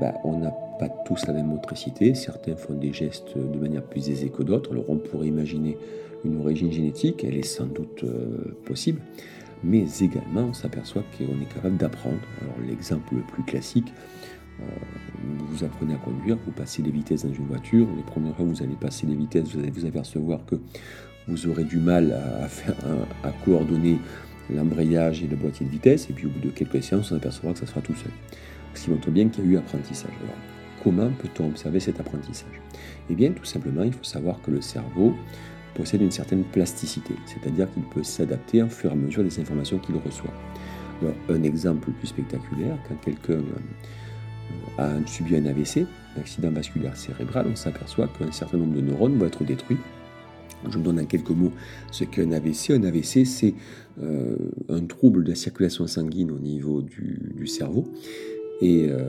bah, 0.00 0.14
on 0.24 0.38
n'a 0.38 0.50
pas 0.78 0.88
tous 0.88 1.26
la 1.26 1.32
même 1.32 1.46
motricité. 1.46 2.14
Certains 2.14 2.56
font 2.56 2.74
des 2.74 2.92
gestes 2.92 3.36
de 3.36 3.58
manière 3.58 3.82
plus 3.82 4.10
aisée 4.10 4.28
que 4.28 4.42
d'autres. 4.42 4.72
Alors 4.72 4.84
on 4.88 4.96
pourrait 4.96 5.28
imaginer 5.28 5.76
une 6.24 6.40
origine 6.40 6.72
génétique, 6.72 7.24
elle 7.24 7.36
est 7.36 7.42
sans 7.42 7.66
doute 7.66 8.02
euh, 8.04 8.56
possible, 8.64 9.00
mais 9.62 9.84
également 10.00 10.42
on 10.42 10.52
s'aperçoit 10.52 11.02
qu'on 11.16 11.40
est 11.40 11.54
capable 11.54 11.76
d'apprendre. 11.76 12.18
Alors 12.40 12.54
l'exemple 12.66 13.14
le 13.14 13.22
plus 13.22 13.42
classique, 13.42 13.92
euh, 14.60 14.64
vous 15.50 15.64
apprenez 15.64 15.94
à 15.94 15.98
conduire, 15.98 16.38
vous 16.44 16.52
passez 16.52 16.82
les 16.82 16.90
vitesses 16.90 17.24
dans 17.24 17.32
une 17.32 17.46
voiture, 17.46 17.86
les 17.96 18.02
premières 18.02 18.34
fois 18.36 18.44
vous 18.44 18.62
allez 18.62 18.76
passer 18.80 19.06
les 19.06 19.14
vitesses, 19.14 19.48
vous 19.52 19.58
allez 19.58 19.70
vous 19.70 19.84
apercevoir 19.84 20.44
que 20.46 20.56
vous 21.28 21.46
aurez 21.46 21.64
du 21.64 21.78
mal 21.78 22.12
à, 23.22 23.30
coordonner 23.44 23.98
l'embrayage 24.50 25.22
et 25.22 25.26
le 25.26 25.36
boîtier 25.36 25.66
de 25.66 25.70
vitesse, 25.70 26.08
et 26.10 26.12
puis 26.12 26.26
au 26.26 26.30
bout 26.30 26.40
de 26.40 26.50
quelques 26.50 26.82
séances, 26.82 27.12
on 27.12 27.16
apercevra 27.16 27.52
que 27.52 27.60
ça 27.60 27.66
sera 27.66 27.80
tout 27.80 27.94
seul. 27.94 28.12
Ce 28.74 28.84
qui 28.84 28.90
montre 28.90 29.10
bien 29.10 29.28
qu'il 29.28 29.44
y 29.44 29.48
a 29.48 29.50
eu 29.52 29.56
apprentissage. 29.56 30.12
Alors, 30.22 30.36
comment 30.82 31.10
peut-on 31.10 31.48
observer 31.48 31.80
cet 31.80 32.00
apprentissage? 32.00 32.60
Eh 33.10 33.14
bien, 33.14 33.30
tout 33.30 33.44
simplement, 33.44 33.84
il 33.84 33.92
faut 33.92 34.04
savoir 34.04 34.40
que 34.42 34.50
le 34.50 34.60
cerveau 34.60 35.14
possède 35.74 36.02
une 36.02 36.10
certaine 36.10 36.44
plasticité, 36.44 37.14
c'est-à-dire 37.26 37.70
qu'il 37.72 37.82
peut 37.84 38.02
s'adapter 38.02 38.62
au 38.62 38.68
fur 38.68 38.90
et 38.90 38.92
à 38.92 38.96
mesure 38.96 39.24
des 39.24 39.40
informations 39.40 39.78
qu'il 39.78 39.96
reçoit. 39.96 40.32
Alors, 41.02 41.14
un 41.28 41.42
exemple 41.42 41.90
plus 41.90 42.08
spectaculaire, 42.08 42.76
quand 42.88 42.94
quelqu'un 42.96 43.42
euh, 44.78 44.78
a 44.78 45.06
subi 45.06 45.36
un 45.36 45.46
AVC, 45.46 45.86
un 46.16 46.20
accident 46.20 46.50
vasculaire 46.50 46.96
cérébral, 46.96 47.46
on 47.50 47.56
s'aperçoit 47.56 48.08
qu'un 48.08 48.30
certain 48.32 48.58
nombre 48.58 48.76
de 48.76 48.80
neurones 48.80 49.18
vont 49.18 49.26
être 49.26 49.44
détruits 49.44 49.78
je 50.70 50.78
me 50.78 50.84
donne 50.84 51.00
en 51.00 51.04
quelques 51.04 51.30
mots 51.30 51.52
ce 51.90 52.04
qu'est 52.04 52.22
un 52.22 52.32
AVC. 52.32 52.70
Un 52.70 52.84
AVC, 52.84 53.24
c'est 53.24 53.54
euh, 54.02 54.36
un 54.68 54.84
trouble 54.86 55.24
de 55.24 55.30
la 55.30 55.34
circulation 55.34 55.86
sanguine 55.86 56.30
au 56.30 56.38
niveau 56.38 56.82
du, 56.82 57.46
cerveau 57.46 57.84
et 58.62 58.88
euh, 58.88 59.00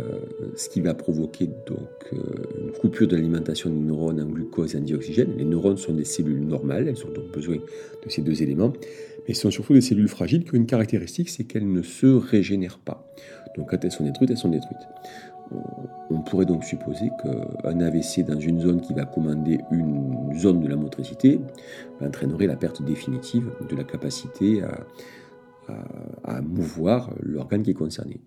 ce 0.55 0.69
qui 0.69 0.81
va 0.81 0.93
provoquer 0.93 1.47
donc 1.67 1.89
euh, 2.13 2.17
une 2.61 2.71
coupure 2.71 3.07
de 3.07 3.15
l'alimentation 3.15 3.69
des 3.69 3.79
neurones 3.79 4.19
en 4.21 4.25
glucose 4.25 4.75
et 4.75 4.77
en 4.77 4.81
dioxygène. 4.81 5.29
Les 5.37 5.45
neurones 5.45 5.77
sont 5.77 5.93
des 5.93 6.03
cellules 6.03 6.41
normales, 6.41 6.87
elles 6.87 7.05
ont 7.05 7.13
donc 7.13 7.31
besoin 7.31 7.55
de 7.55 8.09
ces 8.09 8.21
deux 8.21 8.41
éléments, 8.41 8.73
mais 9.27 9.33
sont 9.33 9.51
surtout 9.51 9.73
des 9.73 9.81
cellules 9.81 10.09
fragiles 10.09 10.43
qui 10.43 10.51
ont 10.51 10.57
une 10.57 10.65
caractéristique, 10.65 11.29
c'est 11.29 11.45
qu'elles 11.45 11.71
ne 11.71 11.81
se 11.81 12.07
régénèrent 12.07 12.79
pas. 12.79 13.07
Donc 13.55 13.69
quand 13.69 13.83
elles 13.83 13.91
sont 13.91 14.03
détruites, 14.03 14.31
elles 14.31 14.37
sont 14.37 14.49
détruites. 14.49 14.87
On 16.09 16.21
pourrait 16.21 16.45
donc 16.45 16.63
supposer 16.63 17.11
qu'un 17.21 17.79
AVC 17.79 18.25
dans 18.25 18.39
une 18.39 18.61
zone 18.61 18.81
qui 18.81 18.93
va 18.93 19.05
commander 19.05 19.59
une 19.71 20.33
zone 20.37 20.59
de 20.59 20.67
la 20.67 20.75
motricité 20.75 21.39
entraînerait 22.01 22.47
la 22.47 22.55
perte 22.55 22.81
définitive 22.83 23.51
de 23.69 23.75
la 23.75 23.83
capacité 23.83 24.61
à, 26.23 26.41
mouvoir 26.41 27.11
l'organe 27.21 27.63
qui 27.63 27.71
est 27.71 27.75
concerné. 27.75 28.19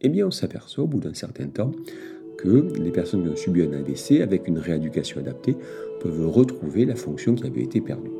Eh 0.00 0.08
bien, 0.08 0.26
on 0.26 0.30
s'aperçoit 0.30 0.84
au 0.84 0.86
bout 0.86 1.00
d'un 1.00 1.14
certain 1.14 1.48
temps 1.48 1.72
que 2.38 2.68
les 2.78 2.90
personnes 2.90 3.22
qui 3.24 3.28
ont 3.30 3.36
subi 3.36 3.62
un 3.62 3.72
AVC, 3.72 4.20
avec 4.22 4.46
une 4.46 4.58
rééducation 4.58 5.20
adaptée, 5.20 5.56
peuvent 6.00 6.28
retrouver 6.28 6.84
la 6.84 6.94
fonction 6.94 7.34
qui 7.34 7.46
avait 7.46 7.62
été 7.62 7.80
perdue. 7.80 8.10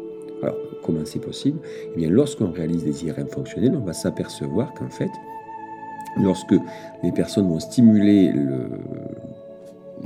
Alors, 0.43 0.57
comment 0.83 1.05
c'est 1.05 1.21
possible? 1.21 1.59
Eh 1.95 1.99
bien, 1.99 2.11
lorsqu'on 2.11 2.51
réalise 2.51 2.85
des 2.85 3.05
IRM 3.05 3.29
fonctionnels, 3.29 3.75
on 3.75 3.85
va 3.85 3.93
s'apercevoir 3.93 4.73
qu'en 4.75 4.91
fait, 4.91 5.11
lorsque 6.17 6.55
les 7.03 7.13
personnes 7.13 7.49
vont 7.49 7.61
stimuler 7.61 8.33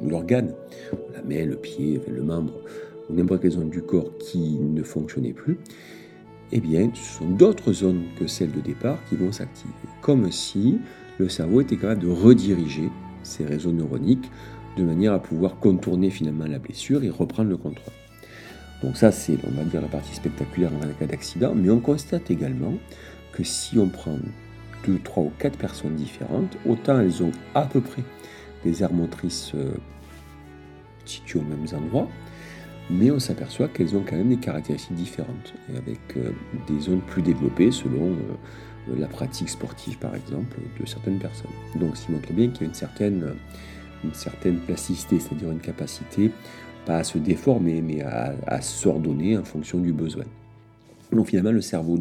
l'organe, 0.03 0.53
la 1.15 1.23
main, 1.23 1.45
le 1.45 1.57
pied, 1.57 2.01
le 2.09 2.23
membre, 2.23 2.53
ou 3.09 3.15
n'importe 3.15 3.43
quelle 3.43 3.53
zone 3.53 3.71
du 3.71 3.83
corps 3.83 4.17
qui 4.19 4.59
ne 4.61 4.83
fonctionnait 4.83 5.33
plus, 5.33 5.59
eh 6.53 6.61
bien, 6.61 6.91
ce 6.95 7.19
sont 7.19 7.29
d'autres 7.29 7.73
zones 7.73 8.03
que 8.19 8.27
celles 8.27 8.53
de 8.53 8.61
départ 8.61 8.99
qui 9.09 9.17
vont 9.17 9.33
s'activer. 9.33 9.73
Comme 10.01 10.31
si 10.33 10.79
le 11.19 11.29
cerveau 11.29 11.61
était 11.61 11.77
capable 11.77 12.03
de 12.03 12.11
rediriger 12.11 12.91
ces 13.23 13.45
réseaux 13.45 13.73
neuroniques 13.73 14.31
de 14.77 14.85
manière 14.85 15.13
à 15.13 15.21
pouvoir 15.21 15.59
contourner 15.59 16.11
finalement 16.11 16.47
la 16.47 16.59
blessure 16.59 17.05
et 17.05 17.11
reprendre 17.11 17.51
le 17.51 17.57
contrôle. 17.57 17.93
Donc 18.83 18.97
ça, 18.97 19.13
c'est, 19.13 19.37
on 19.47 19.51
va 19.51 19.65
dire, 19.65 19.81
la 19.81 19.89
partie 19.89 20.15
spectaculaire 20.15 20.71
dans 20.71 20.87
le 20.87 20.95
cas 20.95 21.07
d'accident, 21.07 21.55
mais 21.55 21.71
on 21.71 21.81
constate 21.81 22.31
également 22.31 22.75
que 23.33 23.45
si 23.45 23.79
on 23.79 23.89
prend 23.89 24.17
deux, 24.87 24.99
trois 24.99 25.25
ou 25.25 25.33
quatre 25.39 25.59
personnes 25.59 25.95
différentes, 25.95 26.57
autant 26.67 27.01
elles 27.01 27.23
ont 27.23 27.33
à 27.55 27.63
peu 27.63 27.81
près 27.81 28.03
des 28.65 28.83
aires 28.83 28.93
motrices 28.93 29.53
euh, 29.55 29.73
situées 31.05 31.41
aux 31.41 31.45
mêmes 31.45 31.67
endroits, 31.75 32.09
mais 32.91 33.11
on 33.11 33.19
s'aperçoit 33.19 33.69
qu'elles 33.69 33.97
ont 33.97 34.05
quand 34.07 34.17
même 34.17 34.29
des 34.29 34.37
caractéristiques 34.37 34.97
différentes, 34.97 35.55
avec 35.77 36.01
euh, 36.17 36.31
des 36.69 36.81
zones 36.81 37.01
plus 37.01 37.23
développées 37.23 37.71
selon 37.71 38.13
euh, 38.13 38.97
la 38.99 39.07
pratique 39.07 39.49
sportive, 39.49 39.99
par 39.99 40.15
exemple, 40.15 40.57
de 40.79 40.87
certaines 40.87 41.19
personnes. 41.19 41.51
Donc, 41.77 41.97
ce 41.97 42.07
qui 42.07 42.13
montre 42.13 42.33
bien 42.33 42.49
qu'il 42.49 42.63
y 42.63 42.65
a 42.65 42.69
une 42.69 44.15
certaine, 44.15 44.59
plasticité, 44.67 45.21
c'est-à-dire 45.21 45.51
une 45.51 45.61
capacité, 45.61 46.31
pas 46.87 46.97
à 46.97 47.05
se 47.05 47.19
déformer, 47.19 47.83
mais 47.83 48.03
à 48.03 48.61
s'ordonner 48.63 49.37
en 49.37 49.45
fonction 49.45 49.79
du 49.79 49.93
besoin. 49.93 50.25
Donc 51.13 51.27
finalement, 51.29 51.53
le 51.53 51.61
cerveau 51.61 51.99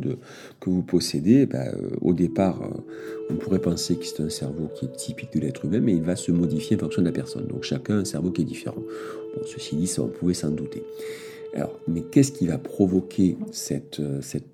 que 0.60 0.69
vous 0.69 0.84
possédez, 0.84 1.45
ben, 1.45 1.67
euh, 1.74 1.89
au 2.02 2.13
départ, 2.13 2.62
euh, 2.62 2.82
on 3.30 3.36
pourrait 3.36 3.60
penser 3.60 3.95
que 3.95 4.06
c'est 4.06 4.22
un 4.22 4.30
cerveau 4.30 4.69
qui 4.76 4.86
est 4.86 4.95
typique 4.95 5.34
de 5.34 5.39
l'être 5.39 5.65
humain, 5.65 5.80
mais 5.80 5.93
il 5.93 6.04
va 6.04 6.15
se 6.15 6.32
modifier 6.32 6.76
en 6.76 6.80
fonction 6.80 7.02
de 7.02 7.08
la 7.08 7.13
personne. 7.13 7.48
Donc 7.48 7.63
chacun 7.63 7.98
a 7.98 8.02
un 8.02 8.06
cerveau 8.06 8.32
qui 8.32 8.43
est 8.43 8.45
différent. 8.45 8.82
Bon, 9.36 9.41
ceci 9.45 9.76
dit, 9.76 9.88
ça, 9.88 10.04
on 10.04 10.08
pouvait 10.08 10.34
s'en 10.34 10.52
douter. 10.52 10.84
Alors, 11.56 11.80
mais 11.88 12.02
qu'est-ce 12.02 12.32
qui 12.32 12.45
va 12.45 12.60
provoquer 12.60 13.36
cette, 13.52 14.00
euh, 14.00 14.22
cette, 14.22 14.45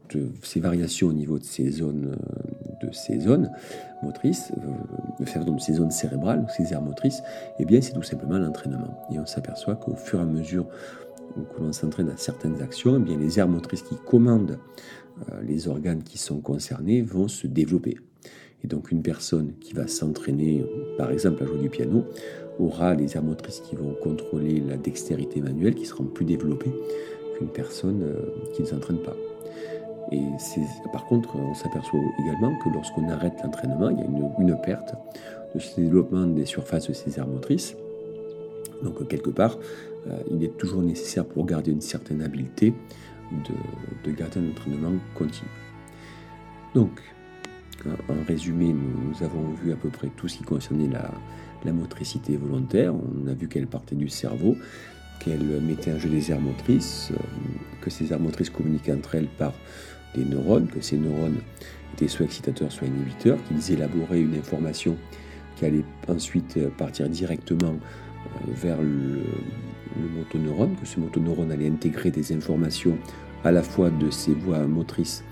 ces 0.41 0.61
variations 0.61 1.07
au 1.07 1.13
niveau 1.13 1.37
de 1.37 1.43
ces 1.43 1.69
zones, 1.69 2.15
de 2.81 2.93
ces 2.93 3.19
zones 3.19 3.51
motrices, 4.01 4.51
de 5.19 5.59
ces 5.59 5.73
zones 5.73 5.91
cérébrales, 5.91 6.47
ces 6.55 6.71
aires 6.71 6.81
motrices? 6.81 7.21
Eh 7.59 7.65
bien, 7.65 7.81
c'est 7.81 7.91
tout 7.91 8.03
simplement 8.03 8.37
l'entraînement. 8.37 9.05
Et 9.11 9.19
on 9.19 9.25
s'aperçoit 9.25 9.75
qu'au 9.75 9.95
fur 9.95 10.19
et 10.19 10.21
à 10.21 10.25
mesure 10.25 10.67
l'on 11.59 11.73
s'entraîne 11.73 12.09
à 12.09 12.17
certaines 12.17 12.61
actions, 12.61 12.97
eh 12.97 12.99
bien 12.99 13.17
les 13.17 13.39
aires 13.39 13.47
motrices 13.47 13.81
qui 13.81 13.95
commandent 13.95 14.59
euh, 15.31 15.41
les 15.41 15.67
organes 15.67 16.03
qui 16.03 16.17
sont 16.17 16.39
concernés 16.39 17.01
vont 17.01 17.27
se 17.27 17.47
développer. 17.47 17.97
Et 18.63 18.67
donc 18.67 18.91
une 18.91 19.01
personne 19.01 19.53
qui 19.59 19.73
va 19.73 19.87
s'entraîner, 19.87 20.65
par 20.97 21.11
exemple 21.11 21.43
à 21.43 21.45
jouer 21.45 21.59
du 21.59 21.69
piano, 21.69 22.05
aura 22.59 22.93
les 22.93 23.15
aires 23.15 23.23
motrices 23.23 23.59
qui 23.59 23.75
vont 23.75 23.93
contrôler 24.01 24.61
la 24.61 24.77
dextérité 24.77 25.41
manuelle 25.41 25.75
qui 25.75 25.85
seront 25.85 26.05
plus 26.05 26.25
développées 26.25 26.73
qu'une 27.37 27.49
personne 27.49 28.03
euh, 28.03 28.51
qui 28.53 28.61
ne 28.61 28.67
s'entraîne 28.67 28.99
pas. 28.99 29.15
Et 30.11 30.21
par 30.93 31.05
contre, 31.05 31.35
on 31.35 31.53
s'aperçoit 31.55 31.99
également 32.23 32.55
que 32.59 32.69
lorsqu'on 32.69 33.09
arrête 33.09 33.33
l'entraînement, 33.43 33.89
il 33.89 33.97
y 33.97 34.01
a 34.01 34.05
une, 34.05 34.31
une, 34.39 34.61
perte 34.61 34.93
de 35.53 35.59
ce 35.59 35.79
développement 35.79 36.27
des 36.27 36.45
surfaces 36.45 36.87
de 36.87 36.93
ces 36.93 37.17
aires 37.17 37.27
motrices. 37.27 37.75
Donc 38.83 39.07
quelque 39.07 39.31
part, 39.31 39.57
il 40.31 40.43
est 40.43 40.57
toujours 40.57 40.81
nécessaire 40.81 41.25
pour 41.25 41.45
garder 41.45 41.71
une 41.71 41.81
certaine 41.81 42.21
habileté 42.21 42.73
de, 44.03 44.11
garder 44.11 44.39
un 44.39 44.49
entraînement 44.49 44.93
continu. 45.13 45.49
Donc, 46.73 47.01
en 47.85 48.25
résumé, 48.27 48.73
nous, 48.73 49.23
avons 49.23 49.53
vu 49.63 49.71
à 49.71 49.75
peu 49.75 49.89
près 49.89 50.09
tout 50.15 50.27
ce 50.27 50.37
qui 50.37 50.43
concernait 50.43 50.89
la, 50.89 51.11
motricité 51.71 52.37
volontaire. 52.37 52.93
On 52.93 53.27
a 53.27 53.33
vu 53.33 53.47
qu'elle 53.47 53.65
partait 53.65 53.95
du 53.95 54.07
cerveau, 54.07 54.55
qu'elle 55.19 55.43
mettait 55.61 55.93
en 55.93 55.97
jeu 55.97 56.09
des 56.09 56.31
aires 56.31 56.39
motrices, 56.39 57.09
euh, 57.11 57.17
que 57.81 57.89
ces 57.89 58.13
aires 58.13 58.19
motrices 58.19 58.51
communiquaient 58.51 58.93
entre 58.93 59.15
elles 59.15 59.27
par 59.27 59.51
des 60.13 60.25
neurones, 60.25 60.67
que 60.67 60.79
ces 60.79 60.95
neurones 60.95 61.37
étaient 61.93 62.07
soit 62.07 62.27
excitateurs, 62.27 62.71
soit 62.71 62.87
inhibiteurs, 62.87 63.39
qu'ils 63.47 63.73
élaboraient 63.73 64.21
une 64.21 64.35
information 64.35 64.95
qui 65.55 65.65
allait 65.65 65.85
ensuite 66.07 66.59
partir 66.77 67.09
directement 67.09 67.73
euh, 67.73 68.51
vers 68.53 68.79
le, 68.79 69.23
le 69.99 70.09
motoneurone, 70.09 70.75
que 70.75 70.85
ce 70.85 70.99
motoneurone 70.99 71.51
allait 71.51 71.67
intégrer 71.67 72.11
des 72.11 72.33
informations 72.33 72.97
à 73.43 73.51
la 73.51 73.61
fois 73.61 73.89
de 73.89 74.09
ses 74.09 74.33
voies 74.33 74.65
motrices 74.65 75.23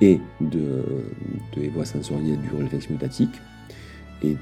et 0.00 0.20
de, 0.40 0.82
des 1.56 1.68
voies 1.68 1.84
sensorielles 1.84 2.40
du 2.40 2.50
réflexe 2.56 2.90
myotatique, 2.90 3.34
et 4.22 4.36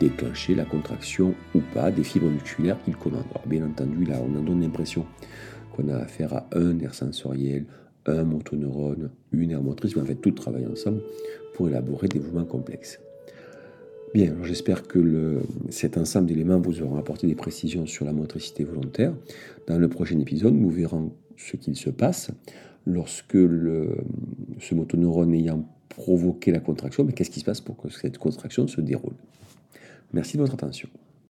déclencher 0.00 0.54
la 0.54 0.64
contraction 0.64 1.34
ou 1.54 1.60
pas 1.74 1.90
des 1.90 2.04
fibres 2.04 2.28
musculaires 2.28 2.82
qu'il 2.84 2.96
commande. 2.96 3.24
Alors 3.30 3.46
bien 3.46 3.64
entendu, 3.64 4.04
là, 4.04 4.20
on 4.20 4.38
en 4.38 4.42
donne 4.42 4.60
l'impression 4.60 5.06
qu'on 5.74 5.88
a 5.88 5.96
affaire 5.96 6.34
à 6.34 6.46
un 6.52 6.74
nerf 6.74 6.94
sensoriel, 6.94 7.66
un 8.06 8.24
motoneurone, 8.24 9.10
une 9.32 9.50
aire 9.50 9.62
motrice, 9.62 9.96
mais 9.96 10.02
en 10.02 10.06
fait, 10.06 10.16
tout 10.16 10.32
travaille 10.32 10.66
ensemble 10.66 11.00
pour 11.54 11.68
élaborer 11.68 12.08
des 12.08 12.20
mouvements 12.20 12.44
complexes. 12.44 13.00
Bien, 14.14 14.34
j'espère 14.44 14.86
que 14.86 15.42
cet 15.68 15.98
ensemble 15.98 16.26
d'éléments 16.26 16.58
vous 16.58 16.80
auront 16.80 16.96
apporté 16.96 17.26
des 17.26 17.34
précisions 17.34 17.86
sur 17.86 18.06
la 18.06 18.12
motricité 18.12 18.64
volontaire. 18.64 19.12
Dans 19.66 19.78
le 19.78 19.88
prochain 19.88 20.18
épisode, 20.18 20.54
nous 20.54 20.70
verrons 20.70 21.12
ce 21.36 21.56
qu'il 21.56 21.76
se 21.76 21.90
passe 21.90 22.30
lorsque 22.86 23.36
ce 23.36 24.74
motoneurone 24.74 25.34
ayant 25.34 25.68
provoqué 25.90 26.50
la 26.50 26.60
contraction, 26.60 27.04
mais 27.04 27.12
qu'est-ce 27.12 27.30
qui 27.30 27.40
se 27.40 27.44
passe 27.44 27.60
pour 27.60 27.76
que 27.76 27.90
cette 27.90 28.16
contraction 28.16 28.66
se 28.66 28.80
déroule? 28.80 29.16
Merci 30.12 30.36
de 30.38 30.42
votre 30.42 30.54
attention. 30.54 30.88